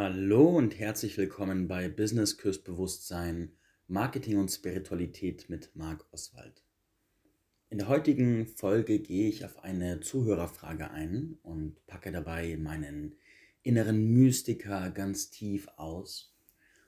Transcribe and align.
Hallo 0.00 0.56
und 0.56 0.78
herzlich 0.78 1.18
willkommen 1.18 1.66
bei 1.66 1.88
Business 1.88 2.38
Küss 2.38 2.62
Bewusstsein, 2.62 3.50
Marketing 3.88 4.38
und 4.38 4.48
Spiritualität 4.48 5.50
mit 5.50 5.74
Marc 5.74 6.06
Oswald. 6.12 6.62
In 7.68 7.78
der 7.78 7.88
heutigen 7.88 8.46
Folge 8.46 9.00
gehe 9.00 9.28
ich 9.28 9.44
auf 9.44 9.64
eine 9.64 9.98
Zuhörerfrage 9.98 10.92
ein 10.92 11.36
und 11.42 11.84
packe 11.88 12.12
dabei 12.12 12.56
meinen 12.56 13.16
inneren 13.64 14.12
Mystiker 14.12 14.92
ganz 14.92 15.30
tief 15.30 15.66
aus. 15.74 16.32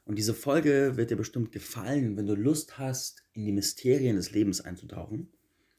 Und 0.04 0.16
diese 0.16 0.32
Folge 0.32 0.96
wird 0.96 1.10
dir 1.10 1.16
bestimmt 1.16 1.50
gefallen, 1.50 2.16
wenn 2.16 2.28
du 2.28 2.36
Lust 2.36 2.78
hast, 2.78 3.24
in 3.32 3.44
die 3.44 3.50
Mysterien 3.50 4.14
des 4.14 4.30
Lebens 4.30 4.60
einzutauchen. 4.60 5.32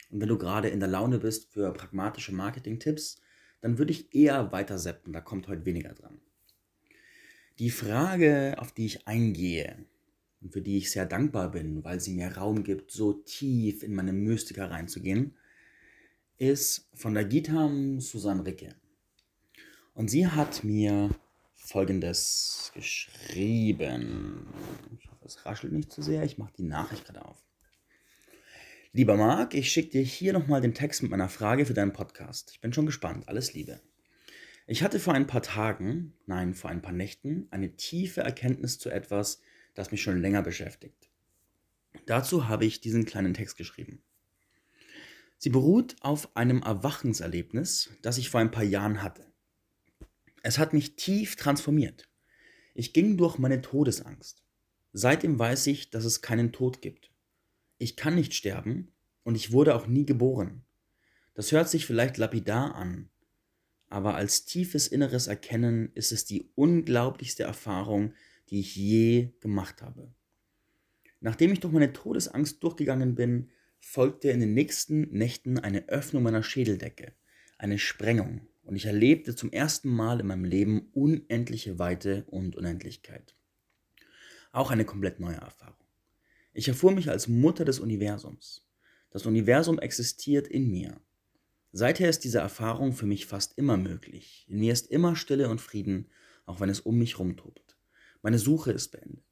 Und 0.09 0.19
wenn 0.19 0.27
du 0.27 0.37
gerade 0.37 0.67
in 0.67 0.81
der 0.81 0.89
Laune 0.89 1.19
bist 1.19 1.53
für 1.53 1.71
pragmatische 1.71 2.33
Marketing-Tipps, 2.33 3.21
dann 3.61 3.77
würde 3.77 3.93
ich 3.93 4.13
eher 4.13 4.51
weiter 4.51 4.77
seppen, 4.77 5.13
da 5.13 5.21
kommt 5.21 5.47
heute 5.47 5.63
weniger 5.63 5.93
dran. 5.93 6.19
Die 7.61 7.69
Frage, 7.69 8.55
auf 8.57 8.71
die 8.71 8.87
ich 8.87 9.07
eingehe 9.07 9.85
und 10.41 10.51
für 10.51 10.63
die 10.63 10.79
ich 10.79 10.89
sehr 10.89 11.05
dankbar 11.05 11.51
bin, 11.51 11.83
weil 11.83 11.99
sie 11.99 12.11
mir 12.15 12.35
Raum 12.35 12.63
gibt, 12.63 12.89
so 12.89 13.13
tief 13.13 13.83
in 13.83 13.93
meine 13.93 14.13
Mystiker 14.13 14.71
reinzugehen, 14.71 15.37
ist 16.39 16.89
von 16.95 17.13
der 17.13 17.23
Gitam 17.23 17.99
Susanne 17.99 18.43
Ricke. 18.47 18.73
Und 19.93 20.09
sie 20.09 20.25
hat 20.25 20.63
mir 20.63 21.11
folgendes 21.53 22.71
geschrieben. 22.73 24.47
Ich 24.97 25.11
hoffe, 25.11 25.25
es 25.25 25.45
raschelt 25.45 25.71
nicht 25.71 25.91
zu 25.91 26.01
sehr. 26.01 26.23
Ich 26.23 26.39
mache 26.39 26.53
die 26.57 26.63
Nachricht 26.63 27.05
gerade 27.05 27.23
auf. 27.23 27.37
Lieber 28.91 29.17
Marc, 29.17 29.53
ich 29.53 29.71
schicke 29.71 29.91
dir 29.91 30.01
hier 30.01 30.33
nochmal 30.33 30.61
den 30.61 30.73
Text 30.73 31.03
mit 31.03 31.11
meiner 31.11 31.29
Frage 31.29 31.67
für 31.67 31.75
deinen 31.75 31.93
Podcast. 31.93 32.49
Ich 32.53 32.59
bin 32.59 32.73
schon 32.73 32.87
gespannt. 32.87 33.27
Alles 33.27 33.53
Liebe. 33.53 33.81
Ich 34.71 34.83
hatte 34.83 35.01
vor 35.01 35.13
ein 35.13 35.27
paar 35.27 35.41
Tagen, 35.41 36.13
nein, 36.27 36.53
vor 36.53 36.69
ein 36.69 36.81
paar 36.81 36.93
Nächten, 36.93 37.45
eine 37.51 37.75
tiefe 37.75 38.21
Erkenntnis 38.21 38.79
zu 38.79 38.89
etwas, 38.89 39.41
das 39.73 39.91
mich 39.91 40.01
schon 40.01 40.21
länger 40.21 40.43
beschäftigt. 40.43 41.09
Dazu 42.05 42.47
habe 42.47 42.63
ich 42.63 42.79
diesen 42.79 43.03
kleinen 43.03 43.33
Text 43.33 43.57
geschrieben. 43.57 44.01
Sie 45.37 45.49
beruht 45.49 45.97
auf 45.99 46.37
einem 46.37 46.61
Erwachenserlebnis, 46.61 47.89
das 48.01 48.17
ich 48.17 48.29
vor 48.29 48.39
ein 48.39 48.51
paar 48.51 48.63
Jahren 48.63 49.03
hatte. 49.03 49.25
Es 50.41 50.57
hat 50.57 50.71
mich 50.71 50.95
tief 50.95 51.35
transformiert. 51.35 52.07
Ich 52.73 52.93
ging 52.93 53.17
durch 53.17 53.37
meine 53.39 53.61
Todesangst. 53.61 54.41
Seitdem 54.93 55.37
weiß 55.37 55.67
ich, 55.67 55.89
dass 55.89 56.05
es 56.05 56.21
keinen 56.21 56.53
Tod 56.53 56.81
gibt. 56.81 57.11
Ich 57.77 57.97
kann 57.97 58.15
nicht 58.15 58.33
sterben 58.33 58.93
und 59.23 59.35
ich 59.35 59.51
wurde 59.51 59.75
auch 59.75 59.87
nie 59.87 60.05
geboren. 60.05 60.63
Das 61.33 61.51
hört 61.51 61.67
sich 61.67 61.85
vielleicht 61.85 62.15
lapidar 62.15 62.73
an, 62.75 63.10
aber 63.91 64.15
als 64.15 64.45
tiefes 64.45 64.87
inneres 64.87 65.27
Erkennen 65.27 65.91
ist 65.95 66.11
es 66.11 66.23
die 66.23 66.49
unglaublichste 66.55 67.43
Erfahrung, 67.43 68.13
die 68.49 68.61
ich 68.61 68.75
je 68.75 69.33
gemacht 69.41 69.81
habe. 69.81 70.13
Nachdem 71.19 71.51
ich 71.51 71.59
durch 71.59 71.73
meine 71.73 71.91
Todesangst 71.91 72.63
durchgegangen 72.63 73.15
bin, 73.15 73.49
folgte 73.79 74.29
in 74.29 74.39
den 74.39 74.53
nächsten 74.53 75.01
Nächten 75.11 75.59
eine 75.59 75.89
Öffnung 75.89 76.23
meiner 76.23 76.41
Schädeldecke, 76.41 77.13
eine 77.57 77.77
Sprengung, 77.77 78.47
und 78.63 78.75
ich 78.75 78.85
erlebte 78.85 79.35
zum 79.35 79.51
ersten 79.51 79.89
Mal 79.89 80.21
in 80.21 80.27
meinem 80.27 80.45
Leben 80.45 80.89
unendliche 80.93 81.77
Weite 81.77 82.23
und 82.27 82.55
Unendlichkeit. 82.55 83.35
Auch 84.53 84.71
eine 84.71 84.85
komplett 84.85 85.19
neue 85.19 85.35
Erfahrung. 85.35 85.75
Ich 86.53 86.67
erfuhr 86.67 86.91
mich 86.91 87.09
als 87.09 87.27
Mutter 87.27 87.65
des 87.65 87.79
Universums. 87.79 88.65
Das 89.09 89.25
Universum 89.25 89.79
existiert 89.79 90.47
in 90.47 90.69
mir 90.69 91.01
Seither 91.73 92.09
ist 92.09 92.25
diese 92.25 92.39
Erfahrung 92.39 92.91
für 92.91 93.05
mich 93.05 93.25
fast 93.25 93.57
immer 93.57 93.77
möglich. 93.77 94.45
In 94.49 94.59
mir 94.59 94.73
ist 94.73 94.91
immer 94.91 95.15
Stille 95.15 95.49
und 95.49 95.61
Frieden, 95.61 96.09
auch 96.45 96.59
wenn 96.59 96.69
es 96.69 96.81
um 96.81 96.97
mich 96.97 97.17
rumtobt. 97.17 97.77
Meine 98.21 98.39
Suche 98.39 98.71
ist 98.71 98.89
beendet. 98.89 99.23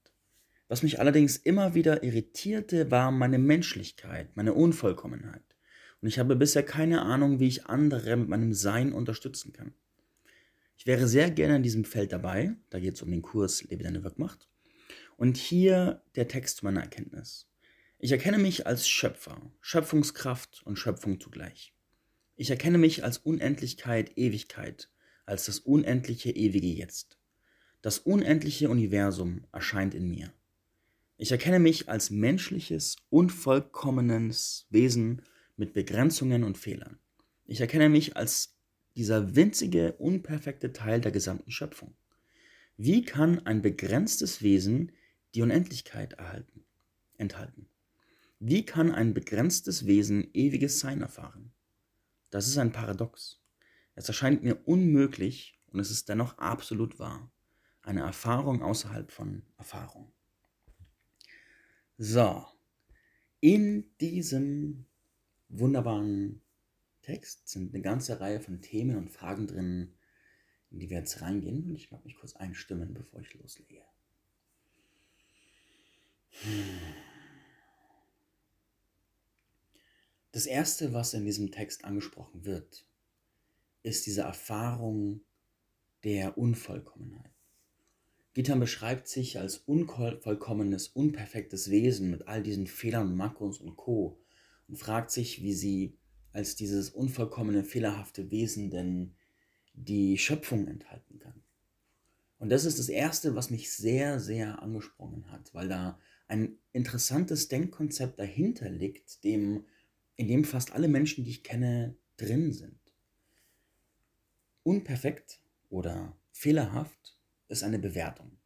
Was 0.69 0.83
mich 0.83 0.99
allerdings 0.99 1.35
immer 1.35 1.73
wieder 1.73 2.03
irritierte, 2.03 2.91
war 2.91 3.11
meine 3.11 3.39
Menschlichkeit, 3.39 4.35
meine 4.37 4.53
Unvollkommenheit. 4.53 5.43
Und 6.01 6.07
ich 6.07 6.17
habe 6.17 6.35
bisher 6.35 6.63
keine 6.63 7.01
Ahnung, 7.01 7.39
wie 7.39 7.47
ich 7.47 7.65
andere 7.65 8.15
mit 8.15 8.29
meinem 8.29 8.53
Sein 8.53 8.93
unterstützen 8.93 9.51
kann. 9.51 9.73
Ich 10.77 10.85
wäre 10.85 11.07
sehr 11.07 11.29
gerne 11.31 11.57
in 11.57 11.63
diesem 11.63 11.83
Feld 11.83 12.13
dabei. 12.13 12.55
Da 12.69 12.79
geht 12.79 12.95
es 12.95 13.01
um 13.01 13.11
den 13.11 13.21
Kurs 13.21 13.63
Lebe 13.63 13.83
deine 13.83 14.03
Wirkmacht. 14.03 14.47
Und 15.17 15.35
hier 15.35 16.03
der 16.15 16.29
Text 16.29 16.63
meiner 16.63 16.81
Erkenntnis. 16.81 17.49
Ich 17.97 18.13
erkenne 18.13 18.37
mich 18.37 18.65
als 18.65 18.87
Schöpfer, 18.87 19.51
Schöpfungskraft 19.59 20.61
und 20.63 20.77
Schöpfung 20.77 21.19
zugleich. 21.19 21.73
Ich 22.39 22.49
erkenne 22.49 22.77
mich 22.77 23.03
als 23.03 23.17
Unendlichkeit, 23.17 24.17
Ewigkeit, 24.17 24.89
als 25.25 25.47
das 25.47 25.59
unendliche, 25.59 26.31
ewige 26.31 26.69
Jetzt. 26.69 27.17
Das 27.81 27.99
unendliche 27.99 28.69
Universum 28.69 29.43
erscheint 29.51 29.93
in 29.93 30.09
mir. 30.09 30.31
Ich 31.17 31.33
erkenne 31.33 31.59
mich 31.59 31.89
als 31.89 32.11
menschliches, 32.11 32.95
unvollkommenes 33.09 34.67
Wesen 34.69 35.21
mit 35.57 35.73
Begrenzungen 35.73 36.45
und 36.45 36.57
Fehlern. 36.57 36.97
Ich 37.45 37.59
erkenne 37.59 37.89
mich 37.89 38.15
als 38.15 38.55
dieser 38.95 39.35
winzige, 39.35 39.91
unperfekte 39.97 40.71
Teil 40.71 41.01
der 41.01 41.11
gesamten 41.11 41.51
Schöpfung. 41.51 41.93
Wie 42.77 43.03
kann 43.03 43.45
ein 43.45 43.61
begrenztes 43.61 44.41
Wesen 44.41 44.93
die 45.35 45.41
Unendlichkeit 45.41 46.13
erhalten, 46.13 46.63
enthalten? 47.17 47.67
Wie 48.39 48.65
kann 48.65 48.93
ein 48.93 49.13
begrenztes 49.13 49.87
Wesen 49.87 50.29
ewiges 50.33 50.79
Sein 50.79 51.01
erfahren? 51.01 51.51
Das 52.29 52.47
ist 52.47 52.57
ein 52.57 52.71
Paradox. 52.71 53.41
Es 53.95 54.07
erscheint 54.07 54.43
mir 54.43 54.55
unmöglich 54.67 55.59
und 55.67 55.79
es 55.79 55.91
ist 55.91 56.09
dennoch 56.09 56.37
absolut 56.37 56.99
wahr. 56.99 57.31
Eine 57.81 58.01
Erfahrung 58.01 58.61
außerhalb 58.61 59.11
von 59.11 59.43
Erfahrung. 59.57 60.11
So, 61.97 62.45
in 63.41 63.89
diesem 63.99 64.85
wunderbaren 65.49 66.41
Text 67.01 67.49
sind 67.49 67.73
eine 67.73 67.81
ganze 67.81 68.19
Reihe 68.19 68.39
von 68.39 68.61
Themen 68.61 68.95
und 68.95 69.09
Fragen 69.09 69.47
drin, 69.47 69.95
in 70.69 70.79
die 70.79 70.89
wir 70.89 70.97
jetzt 70.97 71.21
reingehen. 71.21 71.63
Und 71.63 71.75
ich 71.75 71.91
mag 71.91 72.05
mich 72.05 72.15
kurz 72.15 72.35
einstimmen, 72.35 72.93
bevor 72.93 73.21
ich 73.21 73.33
loslege. 73.33 73.81
Hm. 76.41 77.08
Das 80.31 80.45
Erste, 80.45 80.93
was 80.93 81.13
in 81.13 81.25
diesem 81.25 81.51
Text 81.51 81.85
angesprochen 81.85 82.45
wird, 82.45 82.85
ist 83.81 84.05
diese 84.05 84.21
Erfahrung 84.21 85.21
der 86.03 86.37
Unvollkommenheit. 86.37 87.31
Gitan 88.33 88.59
beschreibt 88.59 89.07
sich 89.07 89.39
als 89.39 89.57
unvollkommenes, 89.57 90.87
unperfektes 90.89 91.71
Wesen 91.71 92.11
mit 92.11 92.27
all 92.27 92.43
diesen 92.43 92.67
Fehlern 92.67 93.15
Makros 93.15 93.59
und 93.59 93.75
Co. 93.75 94.19
und 94.67 94.77
fragt 94.77 95.09
sich, 95.11 95.41
wie 95.41 95.53
sie 95.53 95.97
als 96.31 96.55
dieses 96.55 96.91
unvollkommene, 96.91 97.63
fehlerhafte 97.63 98.29
Wesen 98.29 98.69
denn 98.69 99.15
die 99.73 100.17
Schöpfung 100.17 100.67
enthalten 100.67 101.17
kann. 101.19 101.41
Und 102.37 102.49
das 102.49 102.65
ist 102.65 102.77
das 102.77 102.89
Erste, 102.89 103.35
was 103.35 103.49
mich 103.49 103.73
sehr, 103.73 104.19
sehr 104.19 104.61
angesprochen 104.61 105.31
hat, 105.31 105.53
weil 105.53 105.67
da 105.67 105.99
ein 106.27 106.57
interessantes 106.71 107.47
Denkkonzept 107.47 108.19
dahinter 108.19 108.69
liegt, 108.69 109.23
dem 109.23 109.65
in 110.19 110.27
dem 110.27 110.43
fast 110.43 110.73
alle 110.73 110.89
Menschen, 110.89 111.23
die 111.23 111.29
ich 111.29 111.43
kenne, 111.43 111.95
drin 112.17 112.51
sind. 112.51 112.77
Unperfekt 114.63 115.39
oder 115.69 116.13
fehlerhaft 116.33 117.17
ist 117.47 117.63
eine 117.63 117.79
Bewertung. 117.79 118.37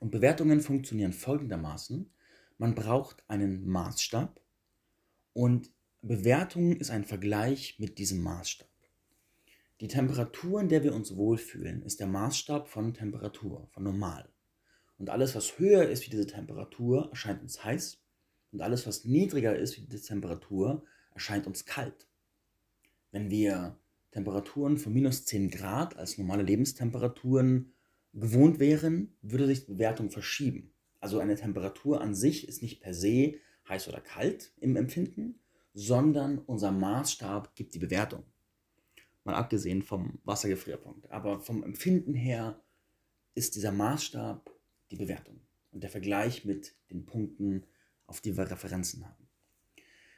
Und 0.00 0.10
Bewertungen 0.10 0.60
funktionieren 0.60 1.12
folgendermaßen. 1.12 2.10
Man 2.58 2.74
braucht 2.74 3.22
einen 3.28 3.64
Maßstab 3.64 4.40
und 5.34 5.70
Bewertung 6.02 6.72
ist 6.72 6.90
ein 6.90 7.04
Vergleich 7.04 7.78
mit 7.78 7.98
diesem 7.98 8.20
Maßstab. 8.20 8.68
Die 9.80 9.88
Temperatur, 9.88 10.60
in 10.60 10.68
der 10.68 10.82
wir 10.82 10.96
uns 10.96 11.14
wohlfühlen, 11.14 11.82
ist 11.82 12.00
der 12.00 12.08
Maßstab 12.08 12.68
von 12.68 12.92
Temperatur, 12.92 13.68
von 13.70 13.84
normal. 13.84 14.28
Und 14.98 15.10
alles, 15.10 15.36
was 15.36 15.60
höher 15.60 15.88
ist 15.88 16.04
wie 16.06 16.10
diese 16.10 16.26
Temperatur, 16.26 17.10
erscheint 17.10 17.40
uns 17.40 17.62
heiß. 17.62 18.00
Und 18.50 18.62
alles, 18.62 18.84
was 18.88 19.04
niedriger 19.04 19.56
ist 19.56 19.76
wie 19.76 19.82
diese 19.82 20.04
Temperatur, 20.04 20.84
erscheint 21.14 21.46
uns 21.46 21.64
kalt. 21.64 22.06
Wenn 23.10 23.30
wir 23.30 23.78
Temperaturen 24.10 24.78
von 24.78 24.92
minus 24.92 25.24
10 25.24 25.50
Grad 25.50 25.96
als 25.96 26.18
normale 26.18 26.42
Lebenstemperaturen 26.42 27.72
gewohnt 28.12 28.58
wären, 28.58 29.16
würde 29.22 29.46
sich 29.46 29.64
die 29.64 29.72
Bewertung 29.72 30.10
verschieben. 30.10 30.72
Also 31.00 31.18
eine 31.18 31.34
Temperatur 31.36 32.00
an 32.00 32.14
sich 32.14 32.48
ist 32.48 32.62
nicht 32.62 32.80
per 32.80 32.94
se 32.94 33.34
heiß 33.68 33.88
oder 33.88 34.00
kalt 34.00 34.52
im 34.60 34.76
Empfinden, 34.76 35.40
sondern 35.72 36.38
unser 36.38 36.70
Maßstab 36.70 37.54
gibt 37.56 37.74
die 37.74 37.78
Bewertung. 37.78 38.22
Mal 39.24 39.34
abgesehen 39.34 39.82
vom 39.82 40.18
Wassergefrierpunkt. 40.24 41.10
Aber 41.10 41.40
vom 41.40 41.64
Empfinden 41.64 42.14
her 42.14 42.62
ist 43.34 43.56
dieser 43.56 43.72
Maßstab 43.72 44.50
die 44.90 44.96
Bewertung 44.96 45.40
und 45.72 45.82
der 45.82 45.90
Vergleich 45.90 46.44
mit 46.44 46.76
den 46.90 47.04
Punkten, 47.04 47.64
auf 48.06 48.20
die 48.20 48.36
wir 48.36 48.50
Referenzen 48.50 49.04
haben. 49.04 49.23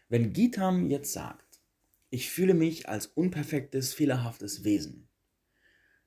Wenn 0.09 0.33
Gitam 0.33 0.89
jetzt 0.89 1.13
sagt, 1.13 1.61
ich 2.11 2.31
fühle 2.31 2.55
mich 2.55 2.89
als 2.89 3.07
unperfektes, 3.07 3.93
fehlerhaftes 3.93 4.63
Wesen, 4.63 5.09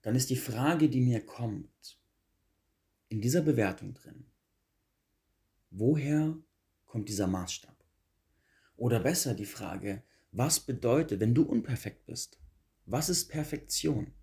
dann 0.01 0.15
ist 0.15 0.29
die 0.29 0.37
Frage, 0.37 0.89
die 0.89 1.01
mir 1.01 1.25
kommt, 1.25 1.99
in 3.09 3.19
dieser 3.19 3.41
Bewertung 3.41 3.93
drin, 3.93 4.25
woher 5.69 6.37
kommt 6.85 7.09
dieser 7.09 7.27
Maßstab? 7.27 7.75
Oder 8.77 9.01
besser 9.01 9.33
die 9.33 9.45
Frage, 9.45 10.03
was 10.31 10.61
bedeutet, 10.61 11.19
wenn 11.19 11.35
du 11.35 11.43
unperfekt 11.43 12.05
bist? 12.05 12.39
Was 12.85 13.09
ist 13.09 13.27
Perfektion? 13.27 14.13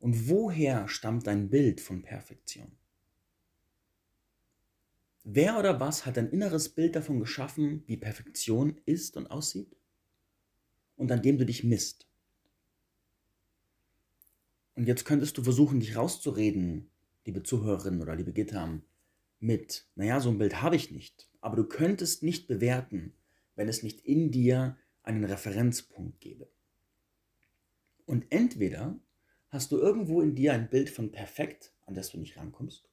Und 0.00 0.28
woher 0.28 0.88
stammt 0.88 1.28
dein 1.28 1.48
Bild 1.48 1.80
von 1.80 2.02
Perfektion? 2.02 2.76
Wer 5.28 5.58
oder 5.58 5.80
was 5.80 6.06
hat 6.06 6.18
ein 6.18 6.30
inneres 6.30 6.68
Bild 6.68 6.94
davon 6.94 7.18
geschaffen, 7.18 7.82
wie 7.88 7.96
Perfektion 7.96 8.80
ist 8.86 9.16
und 9.16 9.26
aussieht? 9.26 9.76
Und 10.94 11.10
an 11.10 11.20
dem 11.20 11.36
du 11.36 11.44
dich 11.44 11.64
misst. 11.64 12.06
Und 14.76 14.86
jetzt 14.86 15.04
könntest 15.04 15.36
du 15.36 15.42
versuchen, 15.42 15.80
dich 15.80 15.96
rauszureden, 15.96 16.92
liebe 17.24 17.42
Zuhörerin 17.42 18.00
oder 18.00 18.14
liebe 18.14 18.32
Gitter, 18.32 18.80
mit, 19.40 19.88
naja, 19.96 20.20
so 20.20 20.30
ein 20.30 20.38
Bild 20.38 20.62
habe 20.62 20.76
ich 20.76 20.92
nicht. 20.92 21.28
Aber 21.40 21.56
du 21.56 21.64
könntest 21.64 22.22
nicht 22.22 22.46
bewerten, 22.46 23.12
wenn 23.56 23.66
es 23.66 23.82
nicht 23.82 24.06
in 24.06 24.30
dir 24.30 24.78
einen 25.02 25.24
Referenzpunkt 25.24 26.20
gäbe. 26.20 26.48
Und 28.04 28.26
entweder 28.30 29.00
hast 29.48 29.72
du 29.72 29.78
irgendwo 29.78 30.22
in 30.22 30.36
dir 30.36 30.52
ein 30.52 30.70
Bild 30.70 30.88
von 30.88 31.10
perfekt, 31.10 31.72
an 31.84 31.94
das 31.94 32.10
du 32.10 32.18
nicht 32.18 32.36
rankommst, 32.36 32.88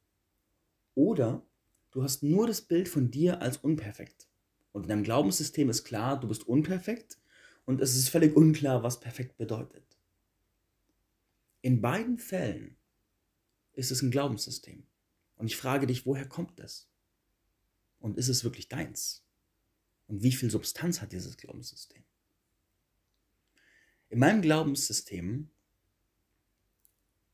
oder 0.96 1.46
du 1.94 2.04
hast 2.04 2.24
nur 2.24 2.48
das 2.48 2.62
Bild 2.62 2.90
von 2.90 3.12
dir 3.12 3.42
als 3.42 3.58
unperfekt. 3.58 4.28
Und 4.72 4.84
in 4.84 4.90
deinem 4.90 5.04
Glaubenssystem 5.04 5.70
ist 5.70 5.84
klar, 5.84 6.20
du 6.20 6.28
bist 6.28 6.46
unperfekt 6.48 7.20
und 7.66 7.80
es 7.80 7.96
ist 7.96 8.10
völlig 8.10 8.36
unklar, 8.36 8.84
was 8.84 9.00
perfekt 9.00 9.38
bedeutet. 9.38 9.86
In 11.62 11.80
beiden 11.80 12.18
Fällen 12.18 12.76
ist 13.74 13.92
es 13.92 14.02
ein 14.02 14.12
Glaubenssystem. 14.12 14.86
Und 15.38 15.48
ich 15.48 15.56
frage 15.56 15.88
dich, 15.88 16.06
woher 16.06 16.28
kommt 16.28 16.60
das? 16.60 16.90
Und 18.00 18.18
ist 18.18 18.28
es 18.28 18.44
wirklich 18.44 18.68
deins? 18.68 19.24
Und 20.08 20.24
wie 20.24 20.32
viel 20.32 20.52
Substanz 20.52 21.02
hat 21.02 21.12
dieses 21.12 21.38
Glaubenssystem? 21.38 22.04
In 24.10 24.20
meinem 24.20 24.42
Glaubenssystem 24.42 25.50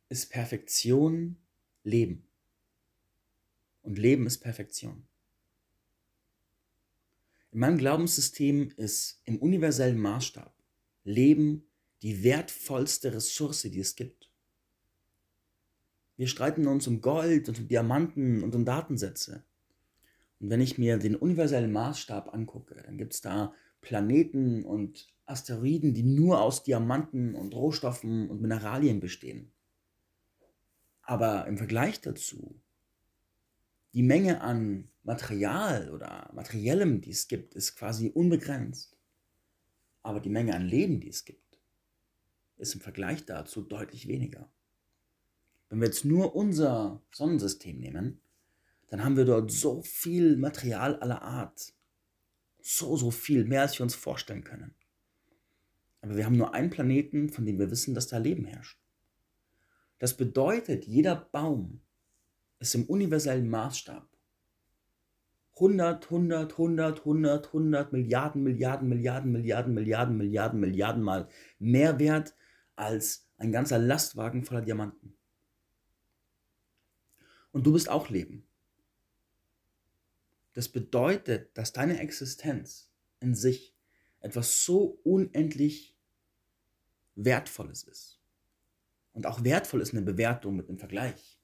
ist 0.10 0.30
Perfektion 0.30 1.38
Leben. 1.84 2.29
Und 3.82 3.98
Leben 3.98 4.28
ist 4.28 4.40
Perfektion. 4.40 5.08
In 7.52 7.60
meinem 7.60 7.78
Glaubenssystem 7.78 8.72
ist 8.78 9.22
im 9.26 9.38
universellen 9.38 9.98
Maßstab 9.98 10.54
Leben 11.04 11.64
die 12.02 12.24
wertvollste 12.24 13.14
Ressource, 13.14 13.64
die 13.64 13.80
es 13.80 13.96
gibt. 13.96 14.30
Wir 16.18 16.28
streiten 16.28 16.68
uns 16.68 16.86
um 16.88 17.02
Gold 17.02 17.50
und 17.50 17.60
um 17.60 17.68
Diamanten 17.68 18.44
und 18.44 18.54
um 18.54 18.66
Datensätze. 18.66 19.44
Und 20.40 20.50
wenn 20.50 20.62
ich 20.62 20.78
mir 20.78 20.98
den 20.98 21.16
universellen 21.16 21.72
Maßstab 21.72 22.34
angucke, 22.34 22.76
dann 22.86 22.98
gibt 22.98 23.14
es 23.14 23.22
da 23.22 23.54
Planeten 23.82 24.64
und 24.64 25.08
Asteroiden, 25.26 25.94
die 25.94 26.04
nur 26.04 26.42
aus 26.42 26.64
Diamanten 26.64 27.36
und 27.36 27.56
Rohstoffen 27.56 28.30
und 28.30 28.42
Mineralien 28.42 29.00
bestehen. 29.00 29.52
Aber 31.02 31.48
im 31.48 31.58
Vergleich 31.58 32.02
dazu, 32.02 32.60
die 33.94 34.04
Menge 34.04 34.42
an 34.42 34.90
Material 35.04 35.90
oder 35.92 36.30
Materiellem, 36.34 37.02
die 37.02 37.12
es 37.12 37.28
gibt, 37.28 37.56
ist 37.56 37.76
quasi 37.76 38.10
unbegrenzt. 38.10 38.98
Aber 40.04 40.20
die 40.20 40.30
Menge 40.30 40.56
an 40.56 40.66
Leben, 40.66 41.00
die 41.00 41.10
es 41.10 41.26
gibt, 41.26 41.60
ist 42.58 42.76
im 42.76 42.82
Vergleich 42.82 43.26
dazu 43.26 43.62
deutlich 43.62 44.08
weniger. 44.08 44.52
Wenn 45.70 45.80
wir 45.80 45.88
jetzt 45.88 46.06
nur 46.06 46.36
unser 46.36 47.02
Sonnensystem 47.12 47.80
nehmen, 47.80 48.22
dann 48.88 49.04
haben 49.04 49.18
wir 49.18 49.26
dort 49.26 49.52
so 49.52 49.82
viel 49.82 50.36
Material 50.38 50.96
aller 51.00 51.22
Art. 51.22 51.74
So, 52.62 52.98
so 52.98 53.12
viel, 53.12 53.46
mehr 53.46 53.62
als 53.62 53.78
wir 53.78 53.84
uns 53.84 53.96
vorstellen 53.96 54.44
können. 54.44 54.74
Aber 56.02 56.16
wir 56.16 56.26
haben 56.26 56.38
nur 56.38 56.54
einen 56.54 56.70
Planeten, 56.70 57.30
von 57.30 57.46
dem 57.46 57.60
wir 57.60 57.72
wissen, 57.72 57.94
dass 57.94 58.08
da 58.08 58.18
Leben 58.18 58.46
herrscht. 58.46 58.80
Das 60.00 60.16
bedeutet, 60.16 60.86
jeder 60.86 61.16
Baum 61.16 61.82
ist 62.60 62.76
im 62.76 62.86
universellen 62.86 63.50
Maßstab 63.50 64.08
100, 65.56 66.06
100, 66.06 66.52
100, 66.54 67.00
100, 67.00 67.48
100 67.48 67.92
Milliarden, 67.92 68.44
Milliarden, 68.44 68.88
Milliarden, 68.90 69.32
Milliarden, 69.32 69.74
Milliarden, 69.74 70.18
Milliarden, 70.18 70.60
Milliarden 70.60 71.04
Mal 71.04 71.28
mehr 71.58 72.00
wert 72.00 72.36
als 72.76 73.28
ein 73.38 73.52
ganzer 73.52 73.78
Lastwagen 73.78 74.44
voller 74.44 74.62
Diamanten. 74.62 75.18
Und 77.52 77.66
du 77.66 77.74
bist 77.74 77.90
auch 77.90 78.10
Leben. 78.10 78.46
Das 80.54 80.70
bedeutet, 80.70 81.58
dass 81.58 81.74
deine 81.74 82.00
Existenz 82.00 82.92
in 83.20 83.36
sich 83.36 83.76
etwas 84.22 84.64
so 84.64 85.00
unendlich 85.04 85.98
Wertvolles 87.16 87.84
ist. 87.84 88.20
Und 89.12 89.26
auch 89.26 89.44
wertvoll 89.44 89.82
ist 89.82 89.94
eine 89.94 90.02
Bewertung 90.04 90.56
mit 90.56 90.70
einem 90.70 90.80
Vergleich. 90.80 91.39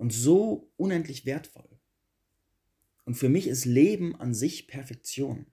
Und 0.00 0.14
so 0.14 0.72
unendlich 0.78 1.26
wertvoll. 1.26 1.68
Und 3.04 3.16
für 3.16 3.28
mich 3.28 3.46
ist 3.46 3.66
Leben 3.66 4.16
an 4.16 4.32
sich 4.32 4.66
Perfektion. 4.66 5.44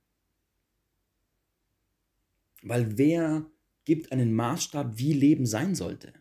Weil 2.62 2.98
wer 2.98 3.52
gibt 3.84 4.14
einen 4.14 4.34
Maßstab, 4.34 4.98
wie 4.98 5.12
Leben 5.12 5.46
sein 5.46 5.76
sollte? 5.76 6.14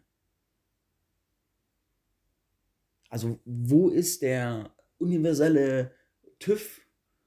Also 3.11 3.39
wo 3.45 3.91
ist 3.91 4.23
der 4.23 4.75
universelle 4.99 5.95
TÜV 6.41 6.81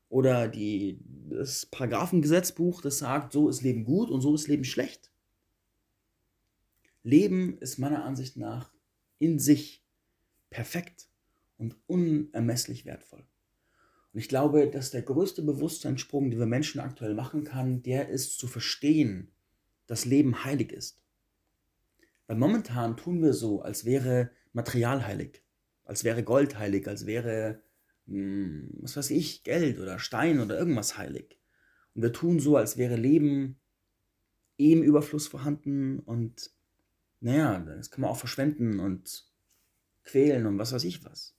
oder 0.10 0.50
die, 0.50 1.00
das 1.30 1.66
Paragraphengesetzbuch, 1.68 2.82
das 2.82 2.98
sagt, 2.98 3.32
so 3.32 3.48
ist 3.48 3.62
Leben 3.62 3.86
gut 3.86 4.10
und 4.10 4.20
so 4.20 4.36
ist 4.36 4.50
Leben 4.50 4.66
schlecht. 4.66 5.14
Leben 7.04 7.58
ist 7.60 7.78
meiner 7.78 8.04
Ansicht 8.04 8.36
nach 8.36 8.74
in 9.18 9.40
sich 9.40 9.86
perfekt 10.50 11.08
und 11.58 11.76
unermesslich 11.88 12.86
wertvoll. 12.86 13.26
Und 14.14 14.20
ich 14.20 14.28
glaube, 14.28 14.70
dass 14.70 14.92
der 14.92 15.04
größte 15.04 15.42
Bewusstseinssprung, 15.42 16.32
den 16.32 16.40
wir 16.40 16.48
Menschen 16.48 16.82
aktuell 16.82 17.14
machen 17.14 17.44
kann, 17.44 17.84
der 17.84 18.10
ist 18.10 18.40
zu 18.40 18.48
verstehen, 18.48 19.32
dass 19.88 20.06
Leben 20.06 20.44
heilig 20.44 20.72
ist. 20.72 21.04
Weil 22.28 22.38
momentan 22.38 22.98
tun 22.98 23.22
wir 23.22 23.34
so, 23.34 23.62
als 23.62 23.86
wäre 23.86 24.32
Material 24.54 25.06
heilig, 25.06 25.44
als 25.86 26.04
wäre 26.04 26.24
Gold 26.24 26.58
heilig, 26.58 26.88
als 26.88 27.06
wäre 27.06 27.62
hm, 28.10 28.70
was 28.82 28.98
weiß 28.98 29.12
ich, 29.12 29.44
Geld 29.44 29.80
oder 29.80 30.00
Stein 30.00 30.40
oder 30.40 30.58
irgendwas 30.58 30.98
heilig. 30.98 31.38
Und 31.94 32.02
wir 32.02 32.12
tun 32.12 32.40
so, 32.40 32.58
als 32.58 32.78
wäre 32.78 32.96
Leben 32.96 33.60
eh 34.58 34.74
im 34.74 34.84
Überfluss 34.84 35.28
vorhanden 35.28 36.00
und 36.00 36.52
naja, 37.22 37.60
das 37.60 37.92
kann 37.92 38.02
man 38.02 38.12
auch 38.12 38.18
verschwenden 38.18 38.80
und 38.80 39.29
quälen 40.04 40.46
und 40.46 40.58
was 40.58 40.72
weiß 40.72 40.84
ich 40.84 41.04
was. 41.06 41.36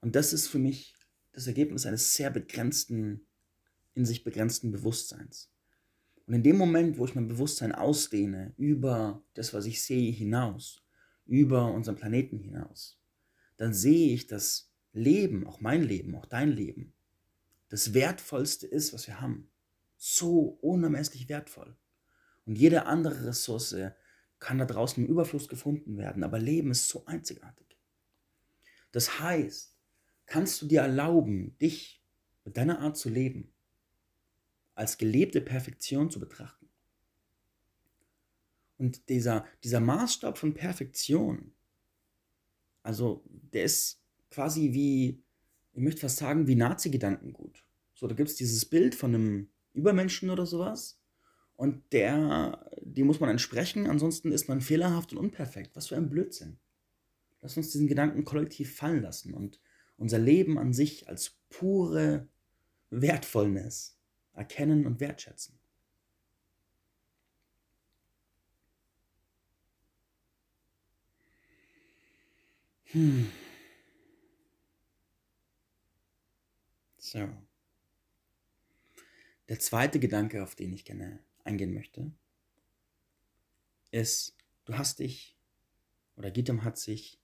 Und 0.00 0.14
das 0.14 0.32
ist 0.32 0.48
für 0.48 0.58
mich 0.58 0.94
das 1.32 1.46
Ergebnis 1.46 1.86
eines 1.86 2.14
sehr 2.14 2.30
begrenzten, 2.30 3.26
in 3.94 4.04
sich 4.04 4.24
begrenzten 4.24 4.70
Bewusstseins. 4.70 5.50
Und 6.26 6.34
in 6.34 6.42
dem 6.42 6.56
Moment, 6.56 6.98
wo 6.98 7.04
ich 7.04 7.14
mein 7.14 7.28
Bewusstsein 7.28 7.72
ausdehne 7.72 8.52
über 8.56 9.22
das, 9.34 9.54
was 9.54 9.66
ich 9.66 9.82
sehe, 9.82 10.12
hinaus, 10.12 10.84
über 11.26 11.72
unseren 11.72 11.96
Planeten 11.96 12.38
hinaus, 12.38 13.00
dann 13.56 13.72
sehe 13.72 14.12
ich, 14.14 14.26
dass 14.26 14.70
Leben, 14.92 15.46
auch 15.46 15.60
mein 15.60 15.82
Leben, 15.82 16.14
auch 16.14 16.26
dein 16.26 16.50
Leben, 16.50 16.92
das 17.68 17.94
Wertvollste 17.94 18.66
ist, 18.66 18.92
was 18.92 19.06
wir 19.06 19.20
haben. 19.20 19.50
So 19.96 20.58
unermesslich 20.60 21.28
wertvoll. 21.28 21.76
Und 22.46 22.56
jede 22.56 22.86
andere 22.86 23.26
Ressource 23.26 23.74
kann 24.38 24.58
da 24.58 24.64
draußen 24.64 25.04
im 25.04 25.10
Überfluss 25.10 25.48
gefunden 25.48 25.98
werden, 25.98 26.24
aber 26.24 26.38
Leben 26.38 26.70
ist 26.70 26.88
so 26.88 27.04
einzigartig. 27.06 27.76
Das 28.92 29.20
heißt, 29.20 29.76
kannst 30.26 30.62
du 30.62 30.66
dir 30.66 30.82
erlauben, 30.82 31.56
dich 31.58 32.02
mit 32.44 32.56
deiner 32.56 32.80
Art 32.80 32.96
zu 32.96 33.08
leben 33.08 33.52
als 34.74 34.96
gelebte 34.96 35.40
Perfektion 35.40 36.08
zu 36.08 36.20
betrachten. 36.20 36.68
Und 38.76 39.08
dieser, 39.08 39.44
dieser 39.64 39.80
Maßstab 39.80 40.38
von 40.38 40.54
Perfektion, 40.54 41.52
also 42.84 43.24
der 43.28 43.64
ist 43.64 44.00
quasi 44.30 44.72
wie, 44.72 45.20
ich 45.72 45.82
möchte 45.82 46.02
fast 46.02 46.18
sagen, 46.18 46.46
wie 46.46 46.54
Nazi-Gedankengut. 46.54 47.64
So, 47.94 48.06
da 48.06 48.14
gibt 48.14 48.28
es 48.28 48.36
dieses 48.36 48.64
Bild 48.64 48.94
von 48.94 49.14
einem 49.14 49.48
Übermenschen 49.74 50.30
oder 50.30 50.46
sowas. 50.46 51.00
Und 51.58 51.92
der, 51.92 52.70
die 52.82 53.02
muss 53.02 53.18
man 53.18 53.30
entsprechen, 53.30 53.88
ansonsten 53.88 54.30
ist 54.30 54.48
man 54.48 54.60
fehlerhaft 54.60 55.12
und 55.12 55.18
unperfekt. 55.18 55.74
Was 55.74 55.88
für 55.88 55.96
ein 55.96 56.08
Blödsinn. 56.08 56.56
Lass 57.40 57.56
uns 57.56 57.72
diesen 57.72 57.88
Gedanken 57.88 58.24
kollektiv 58.24 58.76
fallen 58.76 59.02
lassen 59.02 59.34
und 59.34 59.58
unser 59.96 60.20
Leben 60.20 60.56
an 60.56 60.72
sich 60.72 61.08
als 61.08 61.36
pure 61.50 62.28
Wertvollness 62.90 63.98
erkennen 64.34 64.86
und 64.86 65.00
wertschätzen. 65.00 65.58
Hm. 72.84 73.32
So. 76.98 77.28
Der 79.48 79.58
zweite 79.58 79.98
Gedanke, 79.98 80.44
auf 80.44 80.54
den 80.54 80.72
ich 80.72 80.84
gerne 80.84 81.18
eingehen 81.48 81.74
möchte, 81.74 82.12
ist, 83.90 84.36
du 84.66 84.76
hast 84.76 84.98
dich, 84.98 85.36
oder 86.16 86.30
Gitam 86.30 86.62
hat 86.62 86.78
sich 86.78 87.18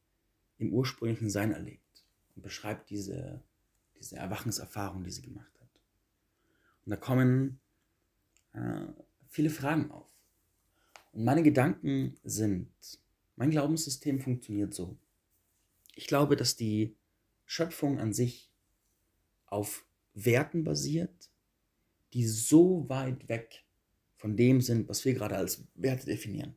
im 0.59 0.73
ursprünglichen 0.73 1.31
Sein 1.31 1.53
erlebt 1.53 2.05
und 2.35 2.43
beschreibt 2.43 2.91
diese, 2.91 3.43
diese 3.99 4.17
Erwachenserfahrung, 4.17 5.05
die 5.05 5.11
sie 5.11 5.23
gemacht 5.23 5.53
hat. 5.61 5.69
Und 6.85 6.91
da 6.91 6.97
kommen 6.97 7.61
äh, 8.53 8.87
viele 9.29 9.51
Fragen 9.51 9.91
auf. 9.91 10.11
Und 11.13 11.25
meine 11.25 11.43
Gedanken 11.43 12.17
sind, 12.25 12.73
mein 13.37 13.51
Glaubenssystem 13.51 14.21
funktioniert 14.21 14.75
so. 14.75 14.97
Ich 15.95 16.07
glaube, 16.07 16.37
dass 16.37 16.57
die 16.57 16.97
Schöpfung 17.45 17.99
an 17.99 18.13
sich 18.13 18.51
auf 19.47 19.85
Werten 20.15 20.65
basiert, 20.65 21.31
die 22.13 22.27
so 22.27 22.89
weit 22.89 23.29
weg 23.29 23.65
von 24.25 24.39
dem 24.39 24.63
sind, 24.63 24.89
was 24.89 25.05
wir 25.05 25.13
gerade 25.13 25.37
als 25.37 25.69
Werte 25.75 26.07
definieren. 26.07 26.55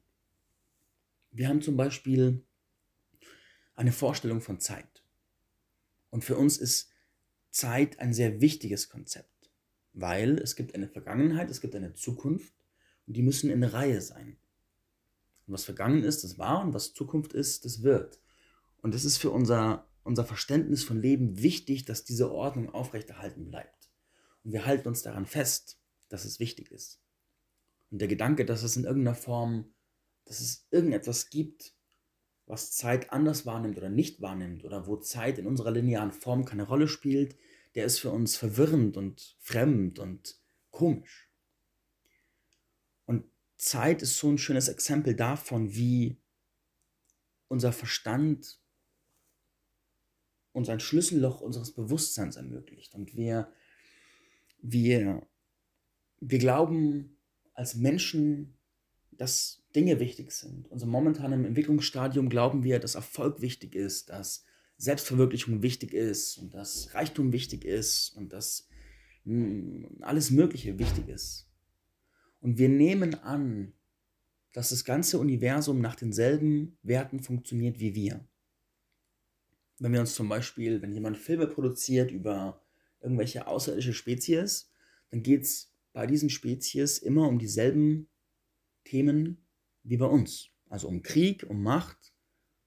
Wir 1.31 1.49
haben 1.49 1.61
zum 1.61 1.75
Beispiel 1.75 2.45
eine 3.75 3.91
Vorstellung 3.91 4.39
von 4.39 4.61
Zeit. 4.61 5.03
Und 6.09 6.23
für 6.23 6.37
uns 6.37 6.57
ist 6.57 6.89
Zeit 7.49 7.99
ein 7.99 8.13
sehr 8.13 8.39
wichtiges 8.39 8.87
Konzept, 8.87 9.51
weil 9.91 10.37
es 10.37 10.55
gibt 10.55 10.75
eine 10.75 10.87
Vergangenheit, 10.87 11.51
es 11.51 11.59
gibt 11.59 11.75
eine 11.75 11.93
Zukunft 11.93 12.53
und 13.05 13.17
die 13.17 13.21
müssen 13.21 13.49
in 13.49 13.65
Reihe 13.65 13.99
sein. 13.99 14.37
Und 15.45 15.53
was 15.53 15.65
vergangen 15.65 16.05
ist, 16.05 16.23
das 16.23 16.37
war 16.37 16.63
und 16.63 16.73
was 16.73 16.93
Zukunft 16.93 17.33
ist, 17.33 17.65
das 17.65 17.83
wird. 17.83 18.21
Und 18.77 18.95
es 18.95 19.03
ist 19.03 19.17
für 19.17 19.31
unser, 19.31 19.89
unser 20.03 20.23
Verständnis 20.23 20.85
von 20.85 21.01
Leben 21.01 21.41
wichtig, 21.41 21.83
dass 21.83 22.05
diese 22.05 22.31
Ordnung 22.31 22.69
aufrechterhalten 22.69 23.49
bleibt. 23.49 23.89
Und 24.45 24.53
wir 24.53 24.65
halten 24.65 24.87
uns 24.87 25.01
daran 25.01 25.25
fest, 25.25 25.81
dass 26.07 26.23
es 26.23 26.39
wichtig 26.39 26.71
ist. 26.71 27.01
Und 27.91 27.99
der 27.99 28.07
Gedanke, 28.07 28.45
dass 28.45 28.63
es 28.63 28.77
in 28.77 28.83
irgendeiner 28.83 29.15
Form, 29.15 29.73
dass 30.25 30.41
es 30.41 30.67
irgendetwas 30.71 31.29
gibt, 31.29 31.73
was 32.45 32.71
Zeit 32.71 33.11
anders 33.11 33.45
wahrnimmt 33.45 33.77
oder 33.77 33.89
nicht 33.89 34.21
wahrnimmt 34.21 34.63
oder 34.63 34.87
wo 34.87 34.97
Zeit 34.97 35.37
in 35.37 35.47
unserer 35.47 35.71
linearen 35.71 36.11
Form 36.11 36.45
keine 36.45 36.63
Rolle 36.63 36.87
spielt, 36.87 37.35
der 37.75 37.85
ist 37.85 37.99
für 37.99 38.09
uns 38.09 38.37
verwirrend 38.37 38.97
und 38.97 39.37
fremd 39.39 39.99
und 39.99 40.39
komisch. 40.71 41.29
Und 43.05 43.25
Zeit 43.57 44.01
ist 44.01 44.17
so 44.17 44.29
ein 44.29 44.37
schönes 44.37 44.69
Exempel 44.69 45.15
davon, 45.15 45.73
wie 45.75 46.17
unser 47.49 47.73
Verstand 47.73 48.59
uns 50.53 50.69
ein 50.69 50.79
Schlüsselloch 50.79 51.41
unseres 51.41 51.73
Bewusstseins 51.73 52.35
ermöglicht. 52.35 52.95
Und 52.95 53.15
wir, 53.15 53.51
wir, 54.59 55.27
wir 56.19 56.39
glauben 56.39 57.16
als 57.57 57.75
Menschen, 57.75 58.53
dass 59.11 59.63
Dinge 59.75 59.99
wichtig 59.99 60.31
sind. 60.31 60.69
Unser 60.69 60.85
momentanem 60.85 61.43
Entwicklungsstadium 61.43 62.29
glauben 62.29 62.63
wir, 62.63 62.79
dass 62.79 62.95
Erfolg 62.95 63.41
wichtig 63.41 63.75
ist, 63.75 64.09
dass 64.09 64.45
Selbstverwirklichung 64.77 65.61
wichtig 65.61 65.93
ist 65.93 66.37
und 66.37 66.53
dass 66.53 66.93
Reichtum 66.93 67.33
wichtig 67.33 67.65
ist 67.65 68.15
und 68.15 68.31
dass 68.31 68.69
hm, 69.25 69.97
alles 70.01 70.31
Mögliche 70.31 70.79
wichtig 70.79 71.09
ist. 71.09 71.49
Und 72.39 72.57
wir 72.57 72.69
nehmen 72.69 73.15
an, 73.15 73.73
dass 74.53 74.69
das 74.69 74.85
ganze 74.85 75.19
Universum 75.19 75.81
nach 75.81 75.95
denselben 75.95 76.77
Werten 76.83 77.19
funktioniert 77.21 77.79
wie 77.79 77.95
wir 77.95 78.25
wenn 79.79 79.93
wir 79.93 79.99
uns 79.99 80.15
zum 80.15 80.29
Beispiel, 80.29 80.81
wenn 80.81 80.93
jemand 80.93 81.17
Filme 81.17 81.47
produziert 81.47 82.11
über 82.11 82.61
irgendwelche 83.01 83.47
außerirdische 83.47 83.93
Spezies, 83.93 84.71
dann 85.11 85.23
geht 85.23 85.43
es 85.43 85.71
bei 85.97 86.05
diesen 86.05 86.29
Spezies 86.29 86.99
immer 86.99 87.27
um 87.27 87.39
dieselben 87.39 88.07
Themen 88.83 89.47
wie 89.81 89.97
bei 89.97 90.05
uns. 90.05 90.51
Also 90.69 90.87
um 90.87 91.01
Krieg, 91.01 91.43
um 91.49 91.63
Macht, 91.63 92.13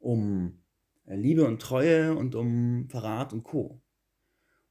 um 0.00 0.64
äh, 1.04 1.14
Liebe 1.14 1.46
und 1.46 1.62
Treue 1.62 2.16
und 2.16 2.34
um 2.34 2.88
Verrat 2.88 3.32
und 3.32 3.44
Co. 3.44 3.80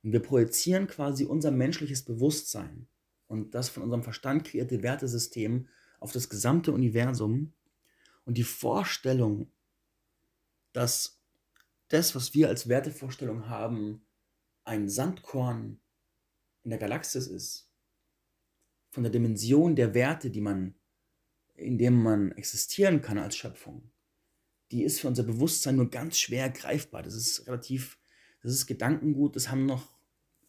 Und 0.04 0.12
wir 0.12 0.20
projizieren 0.20 0.88
quasi 0.88 1.24
unser 1.24 1.51
menschliches 1.51 2.04
Bewusstsein 2.04 2.89
und 3.28 3.56
das 3.56 3.70
von 3.70 3.82
unserem 3.82 4.04
Verstand 4.04 4.44
kreierte 4.44 4.84
Wertesystem 4.84 5.70
auf 6.01 6.12
das 6.12 6.28
gesamte 6.28 6.74
Universum. 6.74 7.54
Und 8.25 8.38
die 8.38 8.44
Vorstellung, 8.44 9.54
dass 10.74 11.22
das, 11.88 12.13
was 12.13 12.34
wir 12.34 12.50
als 12.50 12.68
Wertevorstellung 12.68 13.48
haben, 13.48 14.06
ein 14.66 14.89
Sandkorn 14.89 15.80
in 16.63 16.72
der 16.72 16.80
Galaxis 16.80 17.28
ist, 17.28 17.69
von 18.89 19.03
der 19.03 19.12
Dimension 19.12 19.75
der 19.75 19.93
Werte, 19.93 20.29
die 20.29 20.41
man, 20.41 20.75
in 21.55 21.77
dem 21.77 22.01
man 22.01 22.31
existieren 22.34 23.01
kann 23.01 23.17
als 23.17 23.36
Schöpfung, 23.36 23.91
die 24.72 24.84
ist 24.84 25.00
für 25.00 25.08
unser 25.08 25.24
Bewusstsein 25.24 25.75
nur 25.75 25.89
ganz 25.89 26.19
schwer 26.19 26.50
greifbar. 26.50 27.03
Das 27.03 27.15
ist 27.15 27.48
relativ, 27.48 27.98
das 28.41 28.53
ist 28.53 28.67
Gedankengut, 28.67 29.36
das 29.36 29.50
haben 29.50 29.65
noch, 29.65 29.98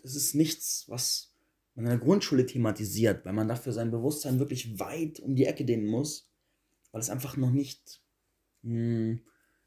das 0.03 0.15
ist 0.15 0.35
nichts, 0.35 0.85
was 0.89 1.35
man 1.75 1.87
in 1.87 1.91
der 1.91 1.99
Grundschule 1.99 2.47
thematisiert, 2.47 3.25
weil 3.25 3.33
man 3.33 3.49
dafür 3.49 3.73
sein 3.73 3.91
Bewusstsein 3.91 4.39
wirklich 4.39 4.79
weit 4.79 5.21
um 5.21 5.35
die 5.35 5.47
Ecke 5.47 5.65
dehnen 5.65 5.87
muss, 5.87 6.29
weil 6.93 7.01
es 7.01 7.11
einfach 7.11 7.37
noch 7.37 7.51
nicht 7.51 8.03
mh, 8.63 8.73
hm, 8.73 9.21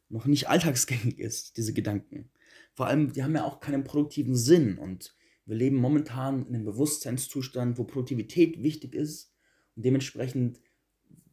noch 0.09 0.25
nicht 0.25 0.47
alltagsgängig 0.47 1.19
ist, 1.19 1.57
diese 1.57 1.73
Gedanken. 1.73 2.29
Vor 2.73 2.87
allem, 2.87 3.11
die 3.13 3.23
haben 3.23 3.35
ja 3.35 3.45
auch 3.45 3.59
keinen 3.59 3.83
produktiven 3.83 4.35
Sinn 4.35 4.77
und 4.77 5.15
wir 5.45 5.55
leben 5.55 5.77
momentan 5.77 6.45
in 6.47 6.55
einem 6.55 6.65
Bewusstseinszustand, 6.65 7.77
wo 7.77 7.83
Produktivität 7.83 8.61
wichtig 8.63 8.95
ist 8.95 9.33
und 9.75 9.85
dementsprechend 9.85 10.61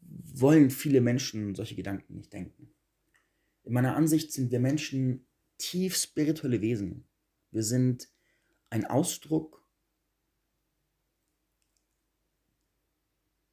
wollen 0.02 0.70
viele 0.70 1.00
Menschen 1.00 1.54
solche 1.54 1.76
Gedanken 1.76 2.16
nicht 2.16 2.32
denken. 2.32 2.72
In 3.64 3.72
meiner 3.72 3.94
Ansicht 3.96 4.32
sind 4.32 4.50
wir 4.50 4.60
Menschen 4.60 5.26
tief 5.58 5.96
spirituelle 5.96 6.60
Wesen. 6.60 7.04
Wir 7.50 7.62
sind 7.62 8.08
ein 8.70 8.84
Ausdruck 8.84 9.64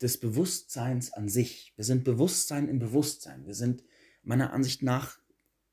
des 0.02 0.20
Bewusstseins 0.20 1.14
an 1.14 1.28
sich. 1.28 1.74
Wir 1.76 1.84
sind 1.84 2.04
Bewusstsein 2.04 2.70
im 2.70 2.80
Bewusstsein. 2.80 3.46
Wir 3.46 3.54
sind 3.54 3.84
meiner 4.24 4.54
Ansicht 4.54 4.84
nach 4.84 5.20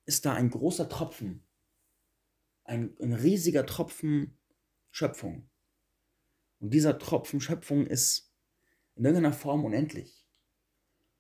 ist 0.07 0.27
da 0.27 0.35
ein 0.35 0.51
großer 0.51 0.89
Tropfen, 0.89 1.43
ein, 2.65 2.95
ein 3.01 3.15
riesiger 3.15 3.65
Tropfen 3.67 4.39
Schöpfung. 4.95 5.51
Und 6.61 6.73
dieser 6.73 7.01
Tropfen 7.01 7.41
Schöpfung 7.41 7.85
ist 7.85 8.33
in 8.95 9.05
irgendeiner 9.05 9.33
Form 9.33 9.65
unendlich. 9.65 10.25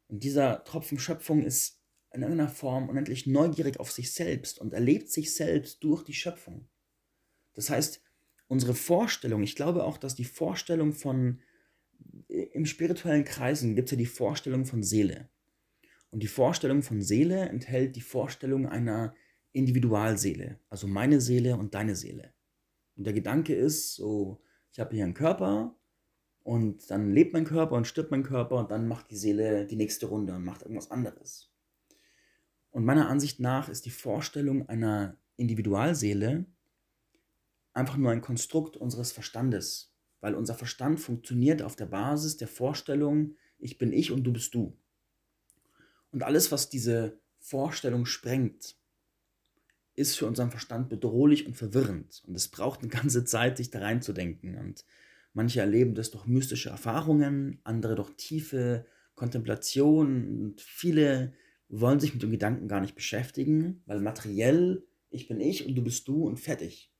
Und 0.06 0.22
dieser 0.22 0.62
Tropfen 0.62 1.00
Schöpfung 1.00 1.42
ist 1.42 1.82
in 2.12 2.22
irgendeiner 2.22 2.50
Form 2.50 2.88
unendlich 2.88 3.26
neugierig 3.26 3.80
auf 3.80 3.90
sich 3.90 4.12
selbst 4.12 4.60
und 4.60 4.74
erlebt 4.74 5.10
sich 5.10 5.34
selbst 5.34 5.82
durch 5.82 6.04
die 6.04 6.14
Schöpfung. 6.14 6.68
Das 7.54 7.68
heißt, 7.68 8.00
unsere 8.46 8.76
Vorstellung, 8.76 9.42
ich 9.42 9.56
glaube 9.56 9.82
auch, 9.82 9.98
dass 9.98 10.14
die 10.14 10.24
Vorstellung 10.24 10.92
von, 10.92 11.40
im 12.28 12.66
spirituellen 12.66 13.24
Kreisen 13.24 13.74
gibt 13.74 13.88
es 13.88 13.90
ja 13.90 13.98
die 13.98 14.06
Vorstellung 14.06 14.66
von 14.66 14.84
Seele. 14.84 15.30
Und 16.10 16.22
die 16.22 16.28
Vorstellung 16.28 16.84
von 16.84 17.02
Seele 17.02 17.48
enthält 17.48 17.96
die 17.96 18.02
Vorstellung 18.02 18.68
einer 18.68 19.16
Individualseele, 19.50 20.60
also 20.68 20.86
meine 20.86 21.20
Seele 21.20 21.56
und 21.56 21.74
deine 21.74 21.96
Seele. 21.96 22.34
Und 22.96 23.04
der 23.04 23.12
Gedanke 23.12 23.54
ist 23.54 23.94
so, 23.94 24.42
ich 24.72 24.80
habe 24.80 24.94
hier 24.94 25.04
einen 25.04 25.14
Körper 25.14 25.76
und 26.42 26.90
dann 26.90 27.10
lebt 27.10 27.32
mein 27.32 27.44
Körper 27.44 27.74
und 27.74 27.86
stirbt 27.86 28.10
mein 28.10 28.22
Körper 28.22 28.56
und 28.56 28.70
dann 28.70 28.86
macht 28.86 29.10
die 29.10 29.16
Seele 29.16 29.66
die 29.66 29.76
nächste 29.76 30.06
Runde 30.06 30.34
und 30.34 30.44
macht 30.44 30.62
irgendwas 30.62 30.90
anderes. 30.90 31.50
Und 32.70 32.84
meiner 32.84 33.08
Ansicht 33.08 33.40
nach 33.40 33.68
ist 33.68 33.86
die 33.86 33.90
Vorstellung 33.90 34.68
einer 34.68 35.16
Individualseele 35.36 36.46
einfach 37.72 37.96
nur 37.96 38.10
ein 38.10 38.20
Konstrukt 38.20 38.76
unseres 38.76 39.12
Verstandes, 39.12 39.94
weil 40.20 40.34
unser 40.34 40.54
Verstand 40.54 41.00
funktioniert 41.00 41.62
auf 41.62 41.76
der 41.76 41.86
Basis 41.86 42.36
der 42.36 42.48
Vorstellung, 42.48 43.36
ich 43.58 43.78
bin 43.78 43.92
ich 43.92 44.10
und 44.10 44.24
du 44.24 44.32
bist 44.32 44.54
du. 44.54 44.76
Und 46.10 46.22
alles, 46.22 46.52
was 46.52 46.68
diese 46.68 47.20
Vorstellung 47.38 48.06
sprengt, 48.06 48.76
ist 49.96 50.16
für 50.16 50.26
unseren 50.26 50.50
Verstand 50.50 50.88
bedrohlich 50.88 51.46
und 51.46 51.54
verwirrend. 51.54 52.22
Und 52.26 52.34
es 52.34 52.48
braucht 52.48 52.80
eine 52.80 52.88
ganze 52.88 53.24
Zeit, 53.24 53.56
sich 53.56 53.70
da 53.70 53.80
reinzudenken. 53.80 54.56
Und 54.56 54.84
manche 55.32 55.60
erleben 55.60 55.94
das 55.94 56.10
durch 56.10 56.26
mystische 56.26 56.70
Erfahrungen, 56.70 57.60
andere 57.64 57.94
durch 57.94 58.10
tiefe 58.16 58.86
Kontemplation. 59.14 60.40
Und 60.40 60.60
viele 60.60 61.32
wollen 61.68 62.00
sich 62.00 62.12
mit 62.12 62.22
dem 62.22 62.30
Gedanken 62.30 62.68
gar 62.68 62.80
nicht 62.80 62.94
beschäftigen, 62.94 63.82
weil 63.86 64.00
materiell, 64.00 64.84
ich 65.10 65.28
bin 65.28 65.40
ich 65.40 65.66
und 65.66 65.74
du 65.74 65.82
bist 65.82 66.08
du 66.08 66.24
und 66.26 66.38
fertig. 66.38 66.92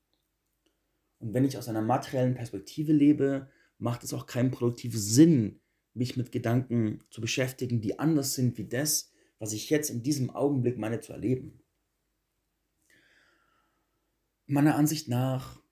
Und 1.18 1.34
wenn 1.34 1.44
ich 1.44 1.58
aus 1.58 1.68
einer 1.68 1.82
materiellen 1.82 2.34
Perspektive 2.34 2.92
lebe, 2.92 3.48
macht 3.78 4.04
es 4.04 4.12
auch 4.12 4.26
keinen 4.26 4.50
produktiven 4.50 5.00
Sinn, 5.00 5.60
mich 5.94 6.16
mit 6.16 6.32
Gedanken 6.32 7.00
zu 7.10 7.20
beschäftigen, 7.20 7.80
die 7.80 7.98
anders 7.98 8.34
sind 8.34 8.58
wie 8.58 8.66
das, 8.66 9.12
was 9.38 9.52
ich 9.52 9.70
jetzt 9.70 9.90
in 9.90 10.02
diesem 10.02 10.30
Augenblick 10.30 10.78
meine 10.78 11.00
zu 11.00 11.12
erleben. 11.12 11.63
Meiner 14.46 14.76
Ansicht 14.76 15.08
nach 15.08 15.62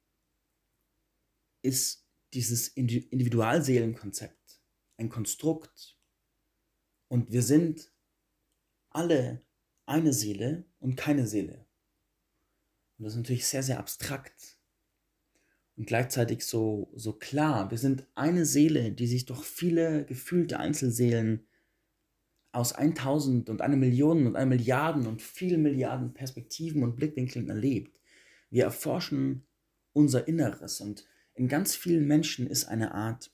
ist 1.62 2.06
dieses 2.32 2.68
Individualseelenkonzept 2.68 4.62
ein 4.96 5.08
Konstrukt 5.08 5.98
und 7.08 7.30
wir 7.30 7.42
sind 7.42 7.92
alle 8.90 9.42
eine 9.84 10.12
Seele 10.12 10.64
und 10.78 10.96
keine 10.96 11.26
Seele. 11.26 11.66
Und 12.96 13.04
das 13.04 13.12
ist 13.12 13.18
natürlich 13.18 13.46
sehr, 13.46 13.62
sehr 13.62 13.78
abstrakt 13.78 14.58
und 15.76 15.86
gleichzeitig 15.86 16.44
so, 16.44 16.90
so 16.94 17.12
klar. 17.12 17.70
Wir 17.70 17.78
sind 17.78 18.06
eine 18.14 18.46
Seele, 18.46 18.92
die 18.92 19.06
sich 19.06 19.26
durch 19.26 19.44
viele 19.44 20.04
gefühlte 20.06 20.58
Einzelseelen 20.58 21.46
aus 22.52 22.72
1000 22.72 23.48
und 23.48 23.62
eine 23.62 23.76
Million 23.76 24.26
und 24.26 24.36
eine 24.36 24.46
Milliarden 24.46 25.06
und 25.06 25.22
vielen 25.22 25.62
Milliarden 25.62 26.12
Perspektiven 26.12 26.82
und 26.84 26.96
Blickwinkeln 26.96 27.48
erlebt. 27.48 27.98
Wir 28.52 28.64
erforschen 28.64 29.46
unser 29.94 30.28
Inneres 30.28 30.82
und 30.82 31.06
in 31.32 31.48
ganz 31.48 31.74
vielen 31.74 32.06
Menschen 32.06 32.46
ist 32.46 32.66
eine 32.66 32.92
Art, 32.92 33.32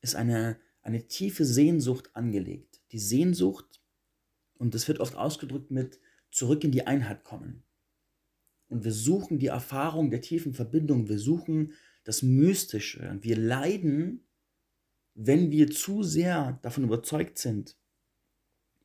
ist 0.00 0.16
eine, 0.16 0.58
eine 0.82 1.06
tiefe 1.06 1.44
Sehnsucht 1.44 2.10
angelegt. 2.14 2.80
Die 2.90 2.98
Sehnsucht, 2.98 3.80
und 4.54 4.74
das 4.74 4.88
wird 4.88 4.98
oft 4.98 5.14
ausgedrückt 5.14 5.70
mit 5.70 6.00
zurück 6.32 6.64
in 6.64 6.72
die 6.72 6.84
Einheit 6.84 7.22
kommen. 7.22 7.62
Und 8.66 8.82
wir 8.82 8.90
suchen 8.90 9.38
die 9.38 9.46
Erfahrung 9.46 10.10
der 10.10 10.20
tiefen 10.20 10.52
Verbindung, 10.52 11.08
wir 11.08 11.20
suchen 11.20 11.74
das 12.02 12.22
Mystische. 12.22 13.08
Und 13.08 13.22
wir 13.22 13.36
leiden, 13.36 14.26
wenn 15.14 15.52
wir 15.52 15.70
zu 15.70 16.02
sehr 16.02 16.58
davon 16.62 16.82
überzeugt 16.82 17.38
sind, 17.38 17.76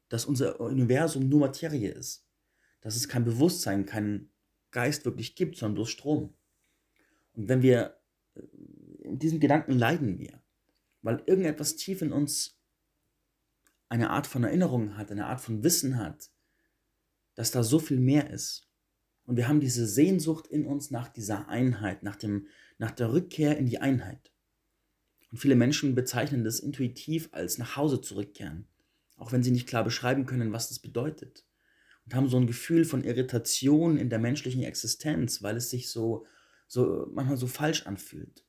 dass 0.10 0.26
unser 0.26 0.60
Universum 0.60 1.28
nur 1.28 1.40
Materie 1.40 1.90
ist, 1.90 2.28
dass 2.82 2.96
es 2.96 3.08
kein 3.08 3.26
Bewusstsein, 3.26 3.88
keinen 3.88 4.31
Geist 4.72 5.06
wirklich 5.06 5.36
gibt, 5.36 5.58
sondern 5.58 5.76
bloß 5.76 5.90
Strom. 5.90 6.34
Und 7.34 7.50
wenn 7.50 7.62
wir 7.62 7.98
äh, 8.36 8.42
in 9.04 9.20
diesem 9.20 9.40
Gedanken 9.40 9.74
leiden 9.74 10.20
wir, 10.20 10.42
weil 11.02 11.24
irgendetwas 11.26 11.76
tief 11.76 12.02
in 12.02 12.12
uns 12.12 12.60
eine 13.90 14.10
Art 14.10 14.28
von 14.28 14.44
Erinnerung 14.44 14.98
hat, 14.98 15.12
eine 15.12 15.26
Art 15.26 15.42
von 15.42 15.64
Wissen 15.64 15.98
hat, 15.98 16.32
dass 17.36 17.52
da 17.52 17.64
so 17.64 17.80
viel 17.80 18.00
mehr 18.00 18.30
ist. 18.30 18.70
Und 19.26 19.38
wir 19.38 19.48
haben 19.48 19.60
diese 19.60 19.88
Sehnsucht 19.88 20.48
in 20.48 20.66
uns 20.66 20.92
nach 20.92 21.10
dieser 21.10 21.50
Einheit, 21.50 22.04
nach, 22.04 22.16
dem, 22.16 22.48
nach 22.78 22.92
der 22.92 23.14
Rückkehr 23.14 23.58
in 23.58 23.66
die 23.66 23.80
Einheit. 23.80 24.32
Und 25.32 25.38
viele 25.38 25.56
Menschen 25.56 25.96
bezeichnen 25.96 26.44
das 26.44 26.60
intuitiv 26.60 27.30
als 27.32 27.58
nach 27.58 27.76
Hause 27.76 28.02
zurückkehren 28.02 28.68
auch 29.22 29.32
wenn 29.32 29.44
sie 29.44 29.52
nicht 29.52 29.68
klar 29.68 29.84
beschreiben 29.84 30.26
können, 30.26 30.52
was 30.52 30.70
das 30.70 30.80
bedeutet. 30.80 31.46
Haben 32.14 32.30
so 32.30 32.38
ein 32.38 32.48
Gefühl 32.48 32.86
von 32.86 33.04
Irritation 33.04 33.98
in 33.98 34.10
der 34.10 34.20
menschlichen 34.20 34.64
Existenz, 34.64 35.42
weil 35.42 35.58
es 35.58 35.70
sich 35.70 35.90
so, 35.90 36.26
so 36.68 37.08
manchmal 37.12 37.38
so 37.38 37.48
falsch 37.48 37.86
anfühlt. 37.86 38.46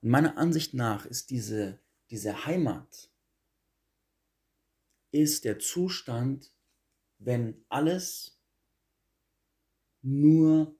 Und 0.00 0.10
meiner 0.10 0.36
Ansicht 0.36 0.74
nach 0.74 1.06
ist 1.06 1.30
diese, 1.30 1.80
diese 2.10 2.46
Heimat, 2.46 3.10
ist 5.10 5.44
der 5.44 5.58
Zustand, 5.58 6.52
wenn 7.18 7.64
alles 7.68 8.40
nur 10.00 10.74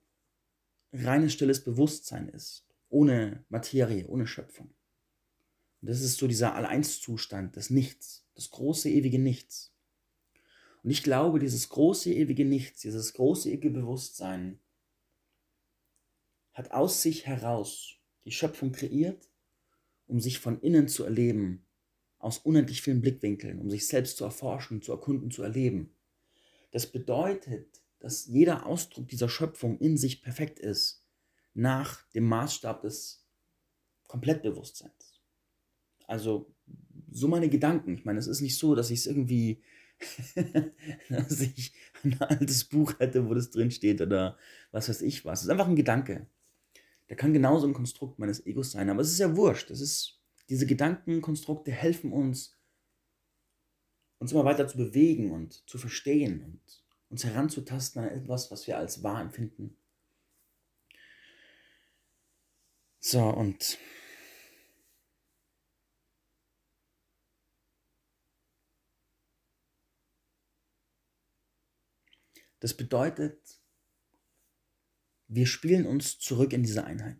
reines 0.91 1.33
stilles 1.33 1.63
Bewusstsein 1.63 2.27
ist, 2.29 2.67
ohne 2.89 3.45
Materie, 3.49 4.07
ohne 4.07 4.27
Schöpfung. 4.27 4.73
Und 5.81 5.89
das 5.89 6.01
ist 6.01 6.17
so 6.17 6.27
dieser 6.27 6.55
Alleinszustand 6.55 7.55
des 7.55 7.69
Nichts 7.69 8.23
das 8.35 8.49
große 8.51 8.89
ewige 8.89 9.19
Nichts. 9.19 9.72
Und 10.83 10.91
ich 10.91 11.03
glaube, 11.03 11.39
dieses 11.39 11.69
große 11.69 12.13
ewige 12.13 12.45
Nichts, 12.45 12.81
dieses 12.81 13.13
große 13.13 13.49
ewige 13.49 13.71
Bewusstsein 13.71 14.59
hat 16.51 16.71
aus 16.71 17.01
sich 17.01 17.25
heraus 17.25 17.95
die 18.25 18.31
Schöpfung 18.31 18.71
kreiert, 18.71 19.29
um 20.07 20.19
sich 20.19 20.39
von 20.39 20.59
innen 20.61 20.87
zu 20.87 21.03
erleben, 21.03 21.65
aus 22.19 22.37
unendlich 22.37 22.81
vielen 22.81 23.01
Blickwinkeln, 23.01 23.59
um 23.59 23.69
sich 23.69 23.87
selbst 23.87 24.17
zu 24.17 24.25
erforschen, 24.25 24.81
zu 24.81 24.91
erkunden, 24.91 25.31
zu 25.31 25.41
erleben. 25.41 25.95
Das 26.71 26.91
bedeutet, 26.91 27.81
dass 27.99 28.25
jeder 28.25 28.65
Ausdruck 28.65 29.07
dieser 29.07 29.29
Schöpfung 29.29 29.77
in 29.79 29.97
sich 29.97 30.21
perfekt 30.21 30.59
ist, 30.59 31.05
nach 31.53 32.07
dem 32.11 32.25
Maßstab 32.25 32.81
des 32.81 33.25
Komplettbewusstseins. 34.07 35.21
Also 36.07 36.53
so 37.11 37.27
meine 37.27 37.49
Gedanken. 37.49 37.95
Ich 37.95 38.05
meine, 38.05 38.19
es 38.19 38.27
ist 38.27 38.41
nicht 38.41 38.57
so, 38.57 38.75
dass 38.75 38.89
ich 38.89 38.99
es 38.99 39.07
irgendwie, 39.07 39.61
dass 41.09 41.41
ich 41.41 41.73
ein 42.03 42.19
altes 42.21 42.65
Buch 42.65 42.99
hätte, 42.99 43.27
wo 43.27 43.33
das 43.33 43.49
drin 43.49 43.71
steht 43.71 44.01
oder 44.01 44.37
was 44.71 44.89
weiß 44.89 45.01
ich 45.01 45.25
was. 45.25 45.39
Es 45.39 45.45
ist 45.45 45.51
einfach 45.51 45.67
ein 45.67 45.75
Gedanke. 45.75 46.27
Der 47.09 47.17
kann 47.17 47.33
genauso 47.33 47.67
ein 47.67 47.73
Konstrukt 47.73 48.19
meines 48.19 48.45
Egos 48.45 48.71
sein, 48.71 48.89
aber 48.89 49.01
es 49.01 49.11
ist 49.11 49.19
ja 49.19 49.35
wurscht. 49.35 49.69
Das 49.69 49.81
ist, 49.81 50.21
diese 50.49 50.65
Gedankenkonstrukte 50.65 51.71
helfen 51.71 52.11
uns, 52.11 52.57
uns 54.19 54.31
immer 54.31 54.45
weiter 54.45 54.67
zu 54.67 54.77
bewegen 54.77 55.31
und 55.31 55.67
zu 55.69 55.77
verstehen 55.77 56.43
und 56.43 56.61
uns 57.09 57.23
heranzutasten 57.23 58.03
an 58.03 58.09
etwas, 58.09 58.51
was 58.51 58.65
wir 58.67 58.77
als 58.77 59.03
wahr 59.03 59.21
empfinden. 59.21 59.77
So, 62.99 63.21
und 63.21 63.77
Das 72.63 72.73
bedeutet, 72.73 73.61
wir 75.27 75.47
spielen 75.47 75.85
uns 75.85 76.17
zurück 76.17 76.53
in 76.53 76.63
diese 76.63 76.85
Einheit. 76.85 77.19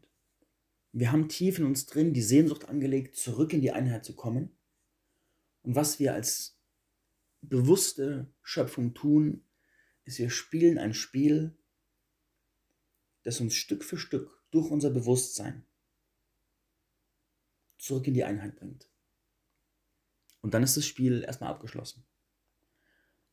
Wir 0.94 1.12
haben 1.12 1.28
tief 1.28 1.60
in 1.60 1.66
uns 1.66 1.86
drin 1.86 2.14
die 2.14 2.22
Sehnsucht 2.22 2.70
angelegt, 2.70 3.18
zurück 3.18 3.52
in 3.52 3.60
die 3.60 3.74
Einheit 3.74 4.06
zu 4.06 4.16
kommen. 4.16 4.58
Und 5.64 5.76
was 5.76 6.00
wir 6.00 6.14
als 6.14 6.58
bewusste 7.42 8.34
Schöpfung 8.42 8.94
tun, 8.94 9.46
ist, 10.06 10.18
wir 10.18 10.30
spielen 10.30 10.78
ein 10.78 10.94
Spiel, 10.94 11.58
das 13.24 13.42
uns 13.42 13.54
Stück 13.54 13.84
für 13.84 13.98
Stück 13.98 14.46
durch 14.50 14.72
unser 14.72 14.92
Bewusstsein 14.92 15.66
zurück 17.78 18.08
in 18.08 18.14
die 18.14 18.24
Einheit 18.24 18.56
bringt. 18.56 18.90
Und 20.40 20.54
dann 20.54 20.64
ist 20.64 20.78
das 20.78 20.86
Spiel 20.86 21.22
erstmal 21.22 21.50
abgeschlossen. 21.50 22.06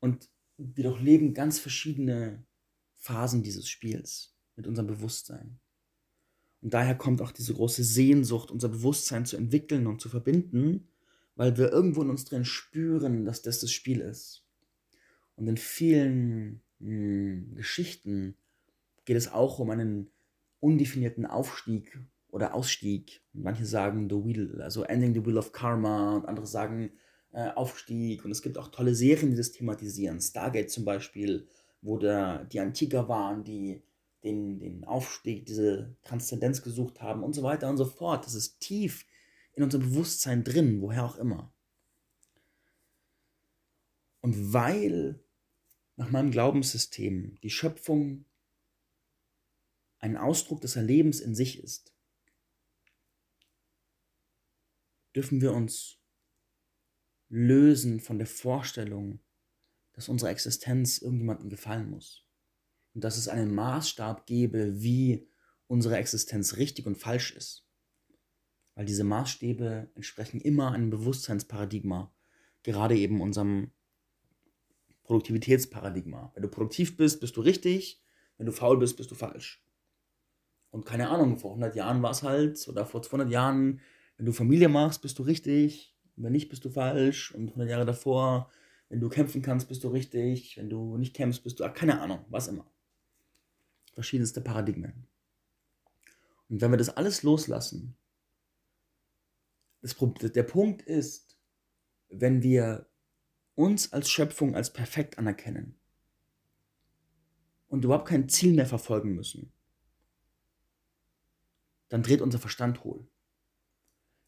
Und 0.01 0.29
wir 0.61 0.85
durchleben 0.85 1.35
ganz 1.35 1.59
verschiedene 1.59 2.44
Phasen 2.96 3.42
dieses 3.42 3.68
Spiels 3.68 4.35
mit 4.57 4.66
unserem 4.66 4.88
Bewusstsein. 4.88 5.59
Und 6.61 6.75
daher 6.75 6.94
kommt 6.94 7.23
auch 7.23 7.33
diese 7.33 7.55
große 7.55 7.83
Sehnsucht, 7.83 8.51
unser 8.51 8.68
Bewusstsein 8.68 9.25
zu 9.25 9.37
entwickeln 9.37 9.87
und 9.87 10.01
zu 10.01 10.11
verbinden, 10.11 10.88
weil 11.35 11.57
wir 11.57 11.73
irgendwo 11.73 12.03
in 12.03 12.11
uns 12.11 12.27
drin 12.27 12.44
spüren, 12.44 13.25
dass 13.25 13.40
das 13.40 13.61
das 13.61 13.73
Spiel 13.73 14.01
ist. 14.01 14.44
Und 15.37 15.46
in 15.46 15.57
vielen 15.57 16.61
mh, 16.81 16.88
hm, 16.88 17.55
Geschichten 17.55 18.37
geht 19.07 19.16
es 19.16 19.33
auch 19.33 19.59
um 19.59 19.70
einen 19.70 20.11
undefinierten 20.61 21.25
Aufstieg 21.25 21.99
oder 22.29 22.55
Ausstieg. 22.55 23.23
Manche 23.33 23.64
sagen 23.64 24.11
The 24.11 24.16
Wheel, 24.16 24.61
also 24.61 24.83
Ending 24.85 25.14
the 25.14 25.25
Wheel 25.25 25.38
of 25.38 25.53
Karma 25.53 26.16
und 26.16 26.27
andere 26.27 26.46
sagen 26.46 26.92
äh, 27.33 27.51
Aufstieg. 27.51 28.25
Und 28.25 28.31
es 28.31 28.43
gibt 28.43 28.59
auch 28.59 28.69
tolle 28.69 28.95
Serien, 28.95 29.31
die 29.31 29.37
das 29.37 29.53
thematisieren. 29.53 30.21
Stargate 30.21 30.71
zum 30.71 30.85
Beispiel, 30.85 31.47
wo 31.83 31.99
der, 31.99 32.45
die 32.45 32.61
Antiker 32.61 33.09
waren, 33.09 33.45
die 33.45 33.83
den, 34.25 34.59
den 34.59 34.85
Aufstieg, 34.85 35.47
diese 35.47 35.97
Transzendenz 36.03 36.62
gesucht 36.62 37.01
haben 37.01 37.23
und 37.23 37.35
so 37.35 37.43
weiter 37.43 37.69
und 37.71 37.77
so 37.77 37.87
fort. 37.87 38.27
Das 38.27 38.35
ist 38.35 38.61
tief 38.61 39.07
in 39.55 39.62
unserem 39.62 39.85
Bewusstsein 39.85 40.45
drin, 40.45 40.81
woher 40.83 41.05
auch 41.05 41.16
immer. 41.16 41.53
Und 44.21 44.53
weil 44.53 45.23
nach 45.97 46.11
meinem 46.11 46.31
Glaubenssystem 46.31 47.38
die 47.43 47.51
Schöpfung 47.51 48.27
ein 49.99 50.16
Ausdruck 50.16 50.61
des 50.61 50.77
Erlebens 50.77 51.21
in 51.21 51.35
sich 51.35 51.62
ist, 51.62 51.95
dürfen 55.14 55.40
wir 55.40 55.53
uns 55.53 56.00
lösen 57.31 58.01
von 58.01 58.19
der 58.19 58.27
Vorstellung, 58.27 59.21
dass 59.93 60.09
unsere 60.09 60.31
Existenz 60.31 60.99
irgendjemandem 60.99 61.49
gefallen 61.49 61.88
muss. 61.88 62.27
Und 62.93 63.05
dass 63.05 63.16
es 63.16 63.29
einen 63.29 63.55
Maßstab 63.55 64.27
gäbe, 64.27 64.83
wie 64.83 65.29
unsere 65.69 65.97
Existenz 65.97 66.57
richtig 66.57 66.87
und 66.87 66.99
falsch 66.99 67.35
ist. 67.35 67.66
Weil 68.75 68.85
diese 68.85 69.05
Maßstäbe 69.05 69.90
entsprechen 69.95 70.40
immer 70.40 70.73
einem 70.73 70.90
Bewusstseinsparadigma, 70.90 72.12
gerade 72.62 72.97
eben 72.97 73.21
unserem 73.21 73.71
Produktivitätsparadigma. 75.05 76.33
Wenn 76.35 76.43
du 76.43 76.49
produktiv 76.49 76.97
bist, 76.97 77.21
bist 77.21 77.37
du 77.37 77.40
richtig, 77.40 78.03
wenn 78.37 78.47
du 78.47 78.53
faul 78.53 78.79
bist, 78.79 78.97
bist 78.97 79.11
du 79.11 79.14
falsch. 79.14 79.64
Und 80.71 80.85
keine 80.85 81.09
Ahnung, 81.11 81.37
vor 81.37 81.51
100 81.51 81.77
Jahren 81.77 82.03
war 82.03 82.11
es 82.11 82.23
halt, 82.23 82.66
oder 82.69 82.87
vor 82.87 83.03
200 83.03 83.31
Jahren, 83.31 83.81
wenn 84.16 84.27
du 84.27 84.33
Familie 84.33 84.69
machst, 84.69 85.03
bist 85.03 85.19
du 85.19 85.23
richtig, 85.23 85.97
wenn 86.16 86.33
nicht, 86.33 86.49
bist 86.49 86.64
du 86.64 86.70
falsch. 86.70 87.33
Und 87.35 87.49
100 87.49 87.68
Jahre 87.68 87.87
davor, 87.87 88.51
wenn 88.88 89.01
du 89.01 89.09
kämpfen 89.09 89.42
kannst, 89.42 89.68
bist 89.68 89.85
du 89.85 89.88
richtig. 89.88 90.57
Wenn 90.57 90.68
du 90.68 90.96
nicht 90.96 91.14
kämpfst, 91.14 91.42
bist 91.42 91.61
du, 91.61 91.73
keine 91.73 92.01
Ahnung, 92.01 92.25
was 92.29 92.49
immer. 92.49 92.70
Verschiedenste 93.94 94.40
Paradigmen. 94.40 95.07
Und 96.49 96.61
wenn 96.61 96.70
wir 96.70 96.79
das 96.79 96.96
alles 96.96 97.23
loslassen, 97.23 97.96
das, 99.83 99.96
der 100.33 100.42
Punkt 100.42 100.83
ist, 100.83 101.38
wenn 102.09 102.42
wir 102.42 102.87
uns 103.55 103.92
als 103.92 104.11
Schöpfung 104.11 104.55
als 104.55 104.73
perfekt 104.73 105.18
anerkennen 105.18 105.79
und 107.68 107.85
überhaupt 107.85 108.09
kein 108.09 108.29
Ziel 108.29 108.55
mehr 108.55 108.66
verfolgen 108.66 109.14
müssen, 109.14 109.53
dann 111.88 112.03
dreht 112.03 112.20
unser 112.20 112.38
Verstand 112.38 112.85
hohl. 112.85 113.07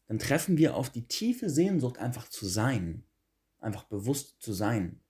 Dann 0.07 0.19
treffen 0.19 0.57
wir 0.57 0.75
auf 0.75 0.89
die 0.89 1.07
tiefe 1.07 1.49
Sehnsucht, 1.49 1.97
einfach 1.97 2.27
zu 2.27 2.45
sein, 2.45 3.03
einfach 3.59 3.85
bewusst 3.85 4.41
zu 4.41 4.53
sein. 4.53 5.01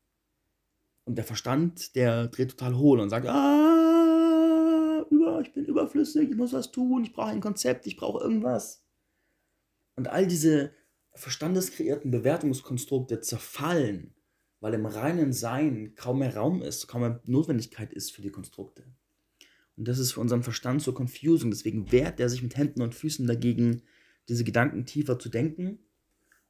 Und 1.06 1.16
der 1.16 1.26
Verstand, 1.26 1.96
der 1.96 2.28
dreht 2.28 2.52
total 2.52 2.78
hohl 2.78 3.00
und 3.00 3.10
sagt, 3.10 3.28
ah, 3.28 3.74
ich 5.42 5.54
bin 5.54 5.66
überflüssig, 5.66 6.30
ich 6.30 6.36
muss 6.36 6.54
was 6.54 6.72
tun, 6.72 7.04
ich 7.04 7.14
brauche 7.14 7.30
ein 7.30 7.42
Konzept, 7.42 7.86
ich 7.88 7.98
brauche 7.98 8.24
irgendwas. 8.24 8.84
Und 9.96 10.08
all 10.08 10.28
diese 10.28 10.72
verstandeskreierten 11.14 12.12
Bewertungskonstrukte 12.12 13.20
zerfallen, 13.20 14.16
weil 14.60 14.74
im 14.74 14.86
reinen 14.86 15.34
Sein 15.34 15.94
kaum 15.96 16.20
mehr 16.20 16.36
Raum 16.36 16.62
ist, 16.62 16.88
kaum 16.88 17.02
mehr 17.02 17.22
Notwendigkeit 17.26 17.94
ist 17.94 18.12
für 18.12 18.22
die 18.22 18.32
Konstrukte. 18.32 18.86
Und 19.76 19.88
das 19.88 20.00
ist 20.00 20.14
für 20.14 20.22
unseren 20.22 20.44
Verstand 20.44 20.82
so 20.82 20.94
confusing. 20.94 21.52
Deswegen 21.52 21.92
wehrt 21.92 22.20
er 22.20 22.30
sich 22.30 22.42
mit 22.42 22.56
Händen 22.56 22.82
und 22.82 22.96
Füßen 22.96 23.28
dagegen, 23.28 23.84
diese 24.30 24.44
Gedanken 24.44 24.86
tiefer 24.86 25.20
zu 25.20 25.30
denken 25.30 25.80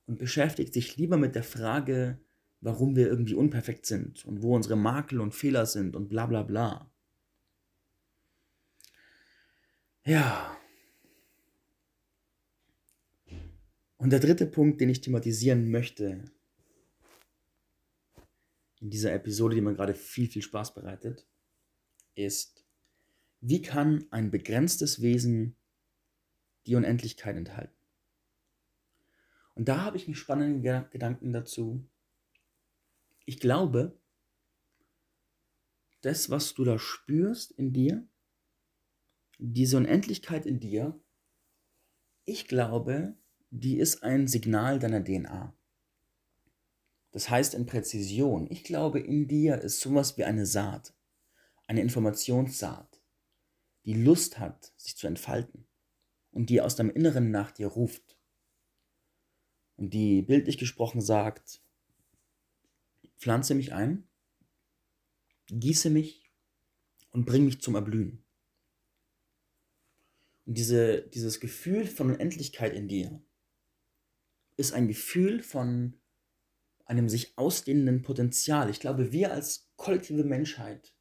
und 0.05 0.17
beschäftigt 0.19 0.73
sich 0.73 0.97
lieber 0.97 1.17
mit 1.17 1.35
der 1.35 1.43
Frage, 1.43 2.19
warum 2.61 2.95
wir 2.95 3.07
irgendwie 3.07 3.33
unperfekt 3.33 3.85
sind 3.85 4.25
und 4.25 4.41
wo 4.41 4.55
unsere 4.55 4.75
Makel 4.75 5.19
und 5.19 5.33
Fehler 5.33 5.65
sind 5.65 5.95
und 5.95 6.09
bla 6.09 6.25
bla 6.25 6.43
bla. 6.43 6.89
Ja. 10.05 10.57
Und 13.97 14.09
der 14.09 14.19
dritte 14.19 14.45
Punkt, 14.45 14.81
den 14.81 14.89
ich 14.89 15.01
thematisieren 15.01 15.71
möchte, 15.71 16.25
in 18.81 18.89
dieser 18.89 19.13
Episode, 19.13 19.55
die 19.55 19.61
mir 19.61 19.75
gerade 19.75 19.93
viel, 19.93 20.27
viel 20.27 20.41
Spaß 20.41 20.73
bereitet, 20.73 21.25
ist, 22.15 22.65
wie 23.39 23.61
kann 23.61 24.05
ein 24.11 24.29
begrenztes 24.29 25.01
Wesen 25.01 25.55
die 26.65 26.75
Unendlichkeit 26.75 27.35
enthalten? 27.35 27.75
Und 29.55 29.67
da 29.67 29.81
habe 29.81 29.97
ich 29.97 30.07
mich 30.07 30.17
spannende 30.17 30.87
Gedanken 30.91 31.31
dazu. 31.31 31.85
Ich 33.25 33.39
glaube, 33.39 33.97
das, 36.01 36.29
was 36.29 36.53
du 36.53 36.63
da 36.63 36.79
spürst 36.79 37.51
in 37.51 37.71
dir, 37.71 38.05
diese 39.37 39.77
Unendlichkeit 39.77 40.45
in 40.45 40.59
dir, 40.59 40.99
ich 42.25 42.47
glaube, 42.47 43.15
die 43.51 43.77
ist 43.77 44.03
ein 44.03 44.27
Signal 44.27 44.79
deiner 44.79 45.03
DNA. 45.03 45.55
Das 47.11 47.29
heißt 47.29 47.53
in 47.53 47.67
Präzision, 47.67 48.49
ich 48.49 48.63
glaube, 48.63 48.99
in 48.99 49.27
dir 49.27 49.59
ist 49.59 49.79
sowas 49.79 50.17
wie 50.17 50.23
eine 50.23 50.47
Saat, 50.47 50.95
eine 51.67 51.81
Informationssaat, 51.81 52.99
die 53.85 53.93
Lust 53.93 54.39
hat, 54.39 54.73
sich 54.77 54.97
zu 54.97 55.05
entfalten 55.05 55.67
und 56.33 56.49
die 56.49 56.61
aus 56.61 56.75
deinem 56.75 56.89
Inneren 56.89 57.31
nach 57.31 57.51
dir 57.51 57.67
ruft 57.67 58.17
und 59.77 59.93
die 59.93 60.21
bildlich 60.21 60.57
gesprochen 60.57 61.01
sagt, 61.01 61.61
pflanze 63.17 63.55
mich 63.55 63.73
ein, 63.73 64.07
gieße 65.47 65.89
mich 65.89 66.31
und 67.11 67.25
bring 67.25 67.45
mich 67.45 67.61
zum 67.61 67.75
Erblühen. 67.75 68.23
Und 70.45 70.57
diese, 70.57 71.03
dieses 71.03 71.39
Gefühl 71.39 71.87
von 71.87 72.11
Unendlichkeit 72.11 72.73
in 72.73 72.87
dir 72.87 73.21
ist 74.57 74.73
ein 74.73 74.87
Gefühl 74.87 75.41
von 75.41 75.99
einem 76.85 77.07
sich 77.07 77.37
ausdehnenden 77.37 78.01
Potenzial. 78.01 78.69
Ich 78.69 78.79
glaube, 78.79 79.11
wir 79.11 79.31
als 79.31 79.71
kollektive 79.77 80.25
Menschheit 80.25 80.93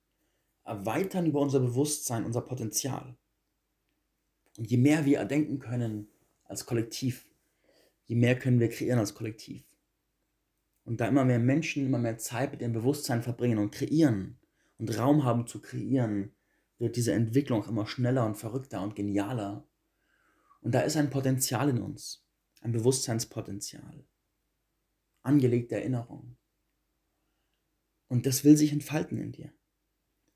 erweitern 0.64 1.26
über 1.26 1.40
unser 1.40 1.58
Bewusstsein 1.58 2.24
unser 2.24 2.42
Potenzial. 2.42 3.16
Und 4.58 4.70
je 4.70 4.76
mehr 4.76 5.04
wir 5.04 5.18
erdenken 5.18 5.58
können 5.58 6.08
als 6.44 6.66
Kollektiv, 6.66 7.26
je 8.06 8.16
mehr 8.16 8.38
können 8.38 8.60
wir 8.60 8.68
kreieren 8.68 8.98
als 8.98 9.14
Kollektiv. 9.14 9.64
Und 10.84 11.00
da 11.00 11.06
immer 11.06 11.24
mehr 11.24 11.38
Menschen 11.38 11.86
immer 11.86 11.98
mehr 11.98 12.18
Zeit 12.18 12.52
mit 12.52 12.60
ihrem 12.60 12.72
Bewusstsein 12.72 13.22
verbringen 13.22 13.58
und 13.58 13.72
kreieren 13.72 14.38
und 14.78 14.98
Raum 14.98 15.24
haben 15.24 15.46
zu 15.46 15.60
kreieren, 15.60 16.34
wird 16.78 16.96
diese 16.96 17.12
Entwicklung 17.12 17.64
immer 17.64 17.86
schneller 17.86 18.26
und 18.26 18.36
verrückter 18.36 18.82
und 18.82 18.96
genialer. 18.96 19.68
Und 20.60 20.74
da 20.74 20.80
ist 20.80 20.96
ein 20.96 21.10
Potenzial 21.10 21.68
in 21.68 21.80
uns, 21.80 22.26
ein 22.60 22.72
Bewusstseinspotenzial 22.72 24.04
angelegte 25.22 25.76
Erinnerung. 25.76 26.36
Und 28.08 28.26
das 28.26 28.44
will 28.44 28.56
sich 28.56 28.72
entfalten 28.72 29.18
in 29.18 29.32
dir. 29.32 29.52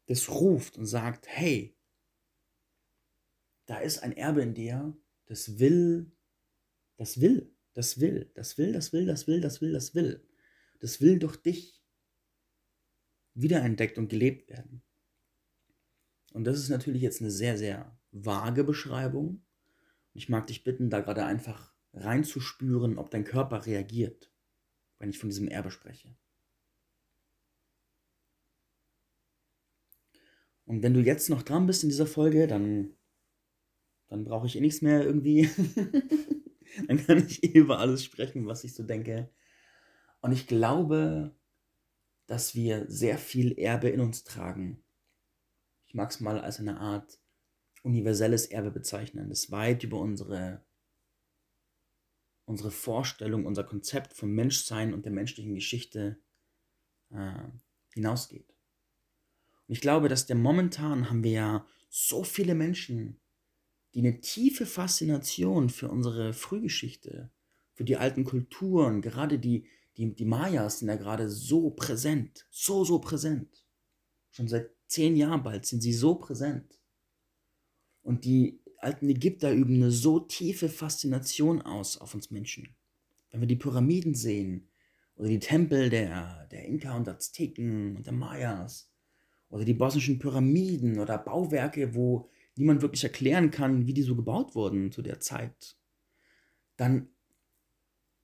Das 0.07 0.31
ruft 0.31 0.79
und 0.79 0.87
sagt, 0.87 1.27
hey, 1.29 1.76
da 3.67 3.79
ist 3.79 4.03
ein 4.03 4.17
Erbe 4.17 4.43
in 4.43 4.55
dir, 4.55 4.97
das 5.27 5.59
will, 5.59 6.13
das 6.97 7.21
will, 7.21 7.55
das 7.75 8.01
will, 8.01 8.31
das 8.35 8.59
will, 8.59 8.73
das 8.73 8.93
will, 8.93 9.07
das 9.07 9.27
will, 9.27 9.41
das 9.41 9.61
will, 9.61 9.73
das 9.73 9.95
will. 9.95 10.29
Das 10.81 11.01
will 11.01 11.19
durch 11.19 11.37
dich 11.37 11.83
wiederentdeckt 13.35 13.99
und 13.99 14.09
gelebt 14.09 14.49
werden. 14.49 14.83
Und 16.33 16.45
das 16.45 16.59
ist 16.59 16.69
natürlich 16.69 17.03
jetzt 17.03 17.21
eine 17.21 17.31
sehr, 17.31 17.57
sehr 17.57 17.99
vage 18.13 18.65
Beschreibung. 18.65 19.45
Ich 20.13 20.29
mag 20.29 20.47
dich 20.47 20.65
bitten, 20.65 20.91
da 20.91 21.01
gerade 21.01 21.25
einfach 21.25 21.75
reinzuspüren, 21.93 22.99
ob 22.99 23.11
dein 23.11 23.25
Körper 23.25 23.67
reagiert 23.67 24.31
wenn 24.99 25.11
ich 25.11 25.19
von 25.19 25.29
diesem 25.29 25.49
Erbe 25.49 25.71
spreche. 25.71 26.15
Und 30.65 30.83
wenn 30.83 30.95
du 30.95 31.01
jetzt 31.01 31.31
noch 31.31 31.43
dran 31.43 31.67
bist 31.67 31.85
in 31.85 31.91
dieser 31.91 32.07
Folge, 32.07 32.47
dann, 32.47 32.96
dann 34.09 34.25
brauche 34.25 34.47
ich 34.47 34.57
eh 34.57 34.61
nichts 34.61 34.83
mehr 34.83 35.05
irgendwie. 35.05 35.49
dann 36.89 37.05
kann 37.05 37.27
ich 37.27 37.43
eh 37.43 37.59
über 37.59 37.79
alles 37.79 38.05
sprechen, 38.05 38.47
was 38.47 38.65
ich 38.65 38.75
so 38.75 38.83
denke. 38.83 39.31
Und 40.21 40.33
ich 40.33 40.47
glaube, 40.47 41.35
dass 42.27 42.55
wir 42.55 42.87
sehr 42.89 43.19
viel 43.19 43.59
Erbe 43.59 43.89
in 43.89 44.01
uns 44.01 44.25
tragen. 44.25 44.83
Ich 45.87 45.95
mag 45.95 46.11
es 46.11 46.21
mal 46.21 46.41
als 46.41 46.59
eine 46.59 46.81
Art 46.81 47.21
universelles 47.83 48.47
Erbe 48.47 48.73
bezeichnen, 48.73 49.29
das 49.29 49.51
weit 49.51 49.85
über 49.85 50.01
unsere 50.01 50.65
unsere 52.47 52.71
Vorstellung, 52.71 53.45
unser 53.45 53.65
Konzept 53.65 54.15
vom 54.15 54.31
Menschsein 54.31 54.95
und 54.95 55.05
der 55.05 55.13
menschlichen 55.13 55.55
Geschichte 55.55 56.19
äh, 57.11 57.43
hinausgeht. 57.93 58.49
Und 59.67 59.75
ich 59.75 59.81
glaube, 59.81 60.09
dass 60.09 60.27
der 60.27 60.37
momentan 60.37 61.11
haben 61.11 61.25
wir 61.25 61.33
ja 61.33 61.67
so 61.89 62.23
viele 62.23 62.55
Menschen, 62.55 63.21
die 63.97 64.01
eine 64.01 64.21
tiefe 64.21 64.67
Faszination 64.67 65.71
für 65.71 65.89
unsere 65.89 66.35
Frühgeschichte, 66.35 67.31
für 67.73 67.85
die 67.85 67.97
alten 67.97 68.25
Kulturen, 68.25 69.01
gerade 69.01 69.39
die, 69.39 69.65
die, 69.97 70.15
die 70.15 70.27
Mayas 70.27 70.81
sind 70.81 70.89
ja 70.89 70.97
gerade 70.97 71.31
so 71.31 71.71
präsent, 71.71 72.47
so, 72.51 72.85
so 72.85 72.99
präsent. 72.99 73.65
Schon 74.33 74.49
seit 74.49 74.69
zehn 74.87 75.17
Jahren 75.17 75.43
bald 75.43 75.65
sind 75.65 75.81
sie 75.81 75.95
so 75.95 76.17
präsent. 76.17 76.79
Und 78.03 78.27
die 78.27 78.61
alten 78.81 79.09
Ägypter 79.09 79.51
üben 79.51 79.77
eine 79.77 79.91
so 79.91 80.21
tiefe 80.21 80.69
Faszination 80.69 81.63
aus 81.63 81.97
auf 81.97 82.15
uns 82.15 82.31
Menschen. 82.31 82.77
Wenn 83.31 83.41
wir 83.41 83.49
die 83.49 83.57
Pyramiden 83.57 84.15
sehen 84.15 84.69
oder 85.15 85.29
die 85.29 85.39
Tempel 85.39 85.89
der, 85.89 86.47
der 86.49 86.67
Inka 86.67 86.95
und 86.95 87.09
Azteken 87.09 87.97
und 87.97 88.05
der 88.05 88.13
Mayas 88.13 88.91
oder 89.49 89.65
die 89.65 89.73
bosnischen 89.73 90.19
Pyramiden 90.19 90.99
oder 90.99 91.17
Bauwerke, 91.17 91.95
wo 91.95 92.29
niemand 92.57 92.83
wirklich 92.83 93.05
erklären 93.05 93.51
kann, 93.51 93.87
wie 93.87 93.95
die 93.95 94.03
so 94.03 94.17
gebaut 94.17 94.55
wurden 94.55 94.93
zu 94.93 95.03
der 95.03 95.21
Zeit, 95.21 95.77
dann 96.77 97.09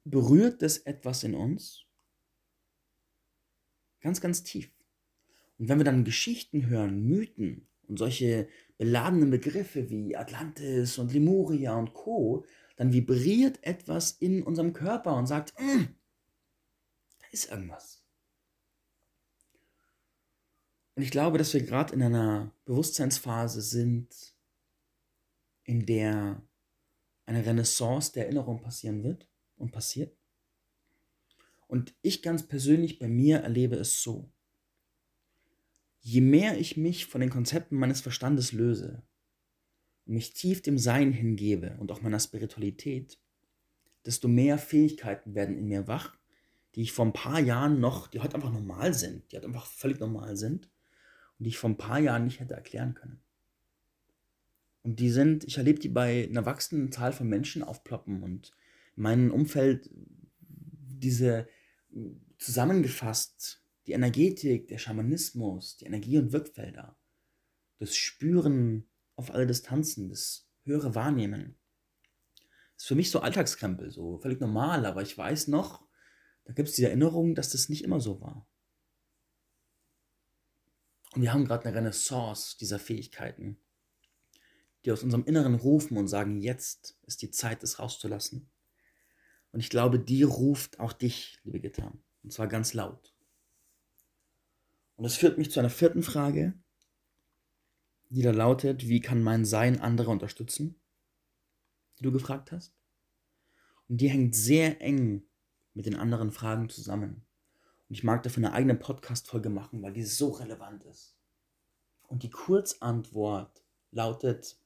berührt 0.05 0.63
das 0.63 0.79
etwas 0.79 1.23
in 1.23 1.35
uns 1.35 1.87
ganz, 4.01 4.21
ganz 4.21 4.43
tief. 4.43 4.71
Und 5.59 5.69
wenn 5.69 5.79
wir 5.79 5.85
dann 5.85 6.05
Geschichten 6.05 6.67
hören, 6.67 7.05
Mythen 7.05 7.69
und 7.87 7.99
solche 7.99 8.49
beladenen 8.79 9.31
Begriffe 9.31 9.89
wie 9.91 10.17
Atlantis 10.17 10.99
und 10.99 11.13
Lemuria 11.13 11.77
und 11.77 11.95
Co., 11.95 12.45
dann 12.77 12.93
vibriert 12.93 13.63
etwas 13.63 14.13
in 14.13 14.43
unserem 14.43 14.73
Körper 14.73 15.15
und 15.17 15.27
sagt, 15.27 15.55
mm, 15.61 15.85
da 17.21 17.27
ist 17.31 17.51
irgendwas. 17.51 18.02
Und 21.03 21.07
ich 21.07 21.11
glaube, 21.11 21.37
dass 21.37 21.53
wir 21.53 21.65
gerade 21.65 21.93
in 21.95 22.01
einer 22.01 22.55
Bewusstseinsphase 22.65 23.61
sind, 23.61 24.37
in 25.65 25.85
der 25.85 26.41
eine 27.27 27.45
Renaissance 27.45 28.13
der 28.13 28.27
Erinnerung 28.27 28.63
passieren 28.63 29.03
wird 29.03 29.29
und 29.57 29.73
passiert. 29.73 30.17
Und 31.67 31.93
ich 32.03 32.23
ganz 32.23 32.47
persönlich 32.47 33.01
bei 33.01 33.09
mir 33.09 33.39
erlebe 33.39 33.75
es 33.75 34.01
so 34.01 34.31
je 36.03 36.21
mehr 36.21 36.57
ich 36.57 36.77
mich 36.77 37.07
von 37.07 37.21
den 37.21 37.31
Konzepten 37.31 37.77
meines 37.77 38.01
Verstandes 38.01 38.53
löse 38.53 39.03
und 40.07 40.15
mich 40.15 40.35
tief 40.35 40.63
dem 40.63 40.79
Sein 40.79 41.13
hingebe 41.13 41.77
und 41.81 41.91
auch 41.91 42.01
meiner 42.01 42.21
Spiritualität, 42.21 43.19
desto 44.07 44.29
mehr 44.29 44.57
Fähigkeiten 44.57 45.35
werden 45.35 45.59
in 45.59 45.67
mir 45.67 45.89
wach, 45.89 46.17
die 46.77 46.83
ich 46.83 46.93
vor 46.93 47.07
ein 47.07 47.13
paar 47.13 47.41
Jahren 47.41 47.81
noch, 47.81 48.07
die 48.07 48.21
heute 48.21 48.37
einfach 48.37 48.53
normal 48.53 48.95
sind, 48.95 49.33
die 49.33 49.37
halt 49.37 49.45
einfach 49.45 49.67
völlig 49.67 49.99
normal 49.99 50.37
sind 50.37 50.72
und 51.39 51.45
die 51.45 51.51
ich 51.51 51.59
vor 51.59 51.71
ein 51.71 51.79
paar 51.79 51.99
Jahren 51.99 52.25
nicht 52.25 52.41
hätte 52.41 52.55
erklären 52.55 52.95
können. 52.95 53.23
Und 54.83 54.99
die 54.99 55.11
sind, 55.11 55.45
ich 55.45 55.59
erlebe 55.59 55.79
die 55.79 55.89
bei 55.89 56.29
einer 56.29 56.45
wachsenden 56.45 56.91
Zahl 56.91 57.13
von 57.13 57.29
Menschen 57.29 57.63
aufploppen 57.63 58.23
und 58.23 58.53
in 58.97 59.03
meinem 59.05 59.31
Umfeld 59.31 59.91
diese 61.03 61.47
zusammengefasst, 62.39 63.65
die 63.87 63.93
Energetik, 63.93 64.69
der 64.69 64.79
Schamanismus, 64.79 65.77
die 65.77 65.87
Energie- 65.87 66.19
und 66.19 66.33
Wirkfelder, 66.33 66.97
das 67.79 67.97
Spüren 67.97 68.89
auf 69.17 69.33
alle 69.33 69.47
Distanzen, 69.47 70.09
das 70.09 70.49
höhere 70.65 70.95
Wahrnehmen. 70.95 71.57
Das 72.75 72.85
ist 72.85 72.89
für 72.89 72.95
mich 72.95 73.11
so 73.11 73.21
Alltagskrempel, 73.21 73.91
so 73.91 74.19
völlig 74.19 74.41
normal, 74.41 74.87
aber 74.87 75.03
ich 75.03 75.17
weiß 75.17 75.49
noch, 75.49 75.87
da 76.45 76.53
gibt 76.53 76.69
es 76.69 76.75
die 76.75 76.85
Erinnerung, 76.85 77.35
dass 77.35 77.51
das 77.51 77.69
nicht 77.69 77.85
immer 77.85 78.01
so 78.01 78.21
war. 78.21 78.49
Und 81.15 81.23
wir 81.23 81.33
haben 81.33 81.45
gerade 81.45 81.67
eine 81.67 81.77
Renaissance 81.77 82.57
dieser 82.59 82.79
Fähigkeiten, 82.79 83.59
die 84.85 84.93
aus 84.93 85.03
unserem 85.03 85.25
Inneren 85.25 85.55
rufen 85.55 85.97
und 85.97 86.09
sagen, 86.09 86.41
jetzt 86.41 86.99
ist 87.03 87.23
die 87.23 87.31
Zeit, 87.31 87.63
es 87.63 87.79
rauszulassen. 87.79 88.49
Und 89.53 89.61
ich 89.61 89.69
glaube, 89.69 89.99
die 89.99 90.23
ruft 90.23 90.81
auch 90.81 90.93
dich, 90.93 91.39
liebe 91.45 91.61
Gitter, 91.61 91.93
und 92.23 92.33
zwar 92.33 92.49
ganz 92.49 92.73
laut. 92.73 93.15
Und 94.97 95.05
das 95.05 95.17
führt 95.17 95.37
mich 95.37 95.51
zu 95.51 95.61
einer 95.61 95.71
vierten 95.71 96.03
Frage, 96.03 96.55
die 98.09 98.23
da 98.23 98.31
lautet, 98.31 98.89
wie 98.89 99.01
kann 99.01 99.23
mein 99.23 99.45
Sein 99.45 99.81
andere 99.81 100.11
unterstützen? 100.11 100.81
Die 101.99 102.03
du 102.05 102.13
gefragt 102.13 102.53
hast. 102.53 102.75
Und 103.89 104.01
die 104.01 104.09
hängt 104.09 104.35
sehr 104.35 104.81
eng 104.81 105.23
mit 105.75 105.87
den 105.87 105.97
anderen 105.97 106.31
Fragen 106.31 106.69
zusammen. 106.69 107.27
Und 107.93 107.99
ich 107.99 108.05
mag 108.05 108.23
dafür 108.23 108.47
eine 108.47 108.55
eigene 108.55 108.75
Podcast-Folge 108.75 109.51
machen, 109.51 109.83
weil 109.83 109.93
die 109.93 110.03
so 110.03 110.31
relevant 110.31 110.83
ist. 110.85 111.15
Und 112.05 112.23
die 112.23 112.31
Kurzantwort 112.31 113.63
lautet, 113.91 114.59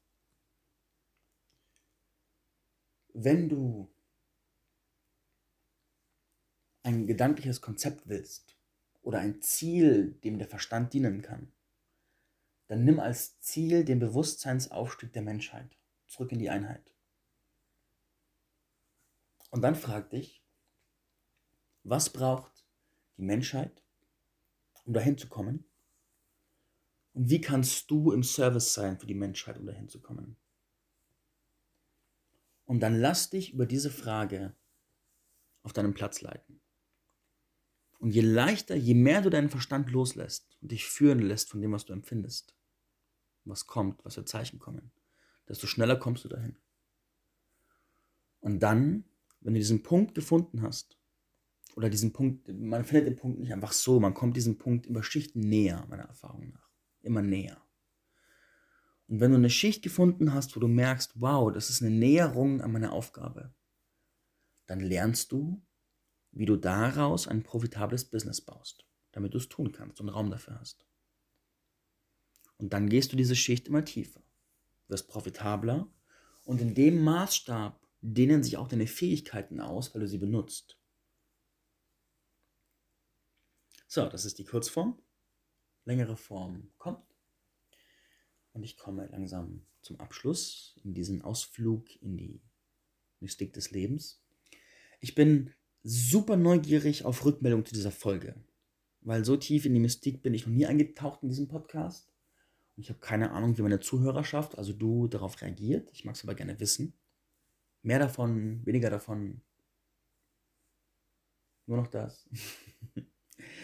wenn 3.15 3.49
du 3.49 3.93
ein 6.85 7.09
gedankliches 7.09 7.61
Konzept 7.61 8.09
willst 8.09 8.57
oder 9.03 9.19
ein 9.19 9.43
Ziel, 9.43 10.13
dem 10.23 10.39
der 10.39 10.47
Verstand 10.47 10.93
dienen 10.93 11.21
kann, 11.21 11.51
dann 12.69 12.85
nimm 12.85 13.01
als 13.01 13.41
Ziel 13.41 13.85
den 13.85 13.99
Bewusstseinsaufstieg 13.99 15.13
der 15.13 15.23
Menschheit 15.23 15.77
zurück 16.07 16.31
in 16.31 16.39
die 16.39 16.51
Einheit. 16.51 16.95
Und 19.51 19.63
dann 19.63 19.75
frag 19.75 20.11
dich, 20.11 20.45
was 21.83 22.09
braucht 22.11 22.56
die 23.17 23.23
Menschheit, 23.23 23.83
um 24.85 24.93
dahin 24.93 25.19
zu 25.19 25.29
kommen? 25.29 25.65
Und 27.13 27.31
wie 27.31 27.41
kannst 27.41 27.91
du 27.91 28.13
im 28.13 28.23
Service 28.23 28.75
sein 28.75 28.99
für 28.99 29.07
die 29.07 29.15
Menschheit, 29.15 29.59
um 29.59 29.67
dahin 29.67 29.89
zu 29.89 30.01
kommen? 30.01 30.37
Und 32.67 32.81
dann 32.81 33.01
lass 33.01 33.31
dich 33.31 33.53
über 33.53 33.65
diese 33.65 33.91
Frage 33.91 34.55
auf 35.63 35.73
deinem 35.73 35.95
Platz 35.95 36.21
leiten. 36.21 36.61
Und 37.99 38.11
je 38.11 38.21
leichter, 38.21 38.77
je 38.77 38.95
mehr 38.95 39.23
du 39.23 39.31
deinen 39.31 39.49
Verstand 39.49 39.91
loslässt 39.91 40.59
und 40.61 40.73
dich 40.73 40.85
führen 40.85 41.21
lässt 41.21 41.51
von 41.51 41.61
dem, 41.61 41.73
was 41.73 41.87
du 41.87 41.93
empfindest, 41.93 42.55
was 43.45 43.67
kommt, 43.67 44.05
was 44.05 44.17
für 44.17 44.25
Zeichen 44.25 44.59
kommen, 44.59 44.93
desto 45.49 45.67
schneller 45.67 45.97
kommst 45.97 46.25
du 46.25 46.29
dahin. 46.29 46.57
Und 48.41 48.61
dann, 48.61 49.05
wenn 49.41 49.55
du 49.55 49.61
diesen 49.61 49.83
Punkt 49.83 50.15
gefunden 50.15 50.63
hast, 50.63 50.96
oder 51.77 51.91
diesen 51.91 52.13
Punkt, 52.13 52.49
man 52.49 52.85
findet 52.85 53.07
den 53.07 53.17
Punkt 53.17 53.39
nicht 53.39 53.53
einfach 53.53 53.73
so, 53.73 54.01
man 54.01 54.15
kommt 54.15 54.35
diesem 54.35 54.57
Punkt 54.57 54.87
über 54.87 55.03
Schichten 55.03 55.41
näher, 55.41 55.87
meiner 55.89 56.05
Erfahrung 56.05 56.51
nach. 56.51 56.71
Immer 57.03 57.21
näher. 57.21 57.63
Und 59.09 59.21
wenn 59.21 59.31
du 59.31 59.37
eine 59.37 59.51
Schicht 59.51 59.83
gefunden 59.83 60.33
hast, 60.33 60.57
wo 60.57 60.61
du 60.61 60.69
merkst, 60.69 61.21
wow, 61.21 61.53
das 61.53 61.69
ist 61.69 61.83
eine 61.83 61.95
Näherung 61.95 62.63
an 62.63 62.73
meine 62.73 62.93
Aufgabe, 62.93 63.55
dann 64.67 64.81
lernst 64.81 65.31
du, 65.31 65.63
wie 66.33 66.47
du 66.47 66.57
daraus 66.57 67.29
ein 67.29 67.43
profitables 67.43 68.07
Business 68.07 68.41
baust, 68.41 68.87
damit 69.13 69.35
du 69.35 69.39
es 69.39 69.49
tun 69.49 69.71
kannst 69.71 70.01
und 70.01 70.09
Raum 70.09 70.31
dafür 70.31 70.59
hast. 70.59 70.87
Und 72.57 72.73
dann 72.73 72.89
gehst 72.89 73.13
du 73.13 73.17
diese 73.17 73.37
Schicht 73.37 73.69
immer 73.69 73.85
tiefer, 73.85 74.23
wirst 74.89 75.09
profitabler 75.09 75.93
und 76.45 76.63
in 76.63 76.75
dem 76.75 77.05
Maßstab 77.05 77.87
dehnen 78.01 78.43
sich 78.43 78.57
auch 78.57 78.67
deine 78.67 78.87
Fähigkeiten 78.87 79.61
aus, 79.61 79.95
weil 79.95 80.01
du 80.01 80.09
sie 80.09 80.19
benutzt. 80.19 80.79
So, 83.87 84.09
das 84.09 84.25
ist 84.25 84.39
die 84.39 84.45
Kurzform. 84.45 85.01
Längere 85.85 86.17
Form 86.17 86.73
kommt. 86.79 87.07
Und 88.53 88.63
ich 88.63 88.77
komme 88.77 89.07
langsam 89.07 89.67
zum 89.83 90.01
Abschluss 90.01 90.75
in 90.83 90.95
diesen 90.95 91.23
Ausflug 91.23 91.95
in 92.03 92.17
die 92.17 92.43
Mystik 93.21 93.53
des 93.53 93.71
Lebens. 93.71 94.23
Ich 95.01 95.15
bin 95.15 95.53
super 95.83 96.37
neugierig 96.37 97.05
auf 97.05 97.25
Rückmeldung 97.25 97.65
zu 97.65 97.75
dieser 97.75 97.93
Folge, 97.93 98.35
weil 99.03 99.25
so 99.25 99.37
tief 99.37 99.67
in 99.67 99.75
die 99.75 99.81
Mystik 99.81 100.23
bin 100.23 100.35
ich 100.35 100.47
noch 100.47 100.53
nie 100.53 100.67
eingetaucht 100.67 101.23
in 101.23 101.29
diesem 101.29 101.47
Podcast. 101.47 102.11
Und 102.77 102.83
ich 102.83 102.89
habe 102.89 102.99
keine 102.99 103.31
Ahnung, 103.31 103.57
wie 103.57 103.63
meine 103.63 103.81
Zuhörerschaft, 103.81 104.59
also 104.59 104.73
du, 104.73 105.07
darauf 105.07 105.41
reagiert. 105.41 105.91
Ich 105.93 106.05
mag 106.05 106.17
es 106.17 106.25
aber 106.25 106.35
gerne 106.35 106.59
wissen. 106.59 106.99
Mehr 107.83 108.01
davon, 108.01 108.67
weniger 108.67 108.91
davon. 108.91 109.43
Nur 111.67 111.77
noch 111.77 111.87
das. 111.87 112.29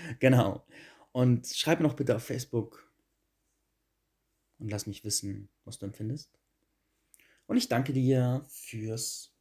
genau. 0.20 0.66
Und 1.12 1.46
schreib 1.46 1.80
mir 1.80 1.86
noch 1.86 1.96
bitte 1.96 2.16
auf 2.16 2.24
Facebook 2.24 2.90
und 4.58 4.70
lass 4.70 4.86
mich 4.86 5.04
wissen, 5.04 5.48
was 5.64 5.78
du 5.78 5.86
empfindest. 5.86 6.30
Und 7.46 7.56
ich 7.56 7.68
danke 7.68 7.92
dir 7.92 8.44
fürs 8.48 9.34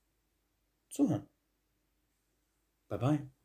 Zuhören. 0.90 1.30
Bye 2.90 3.00
bye. 3.00 3.41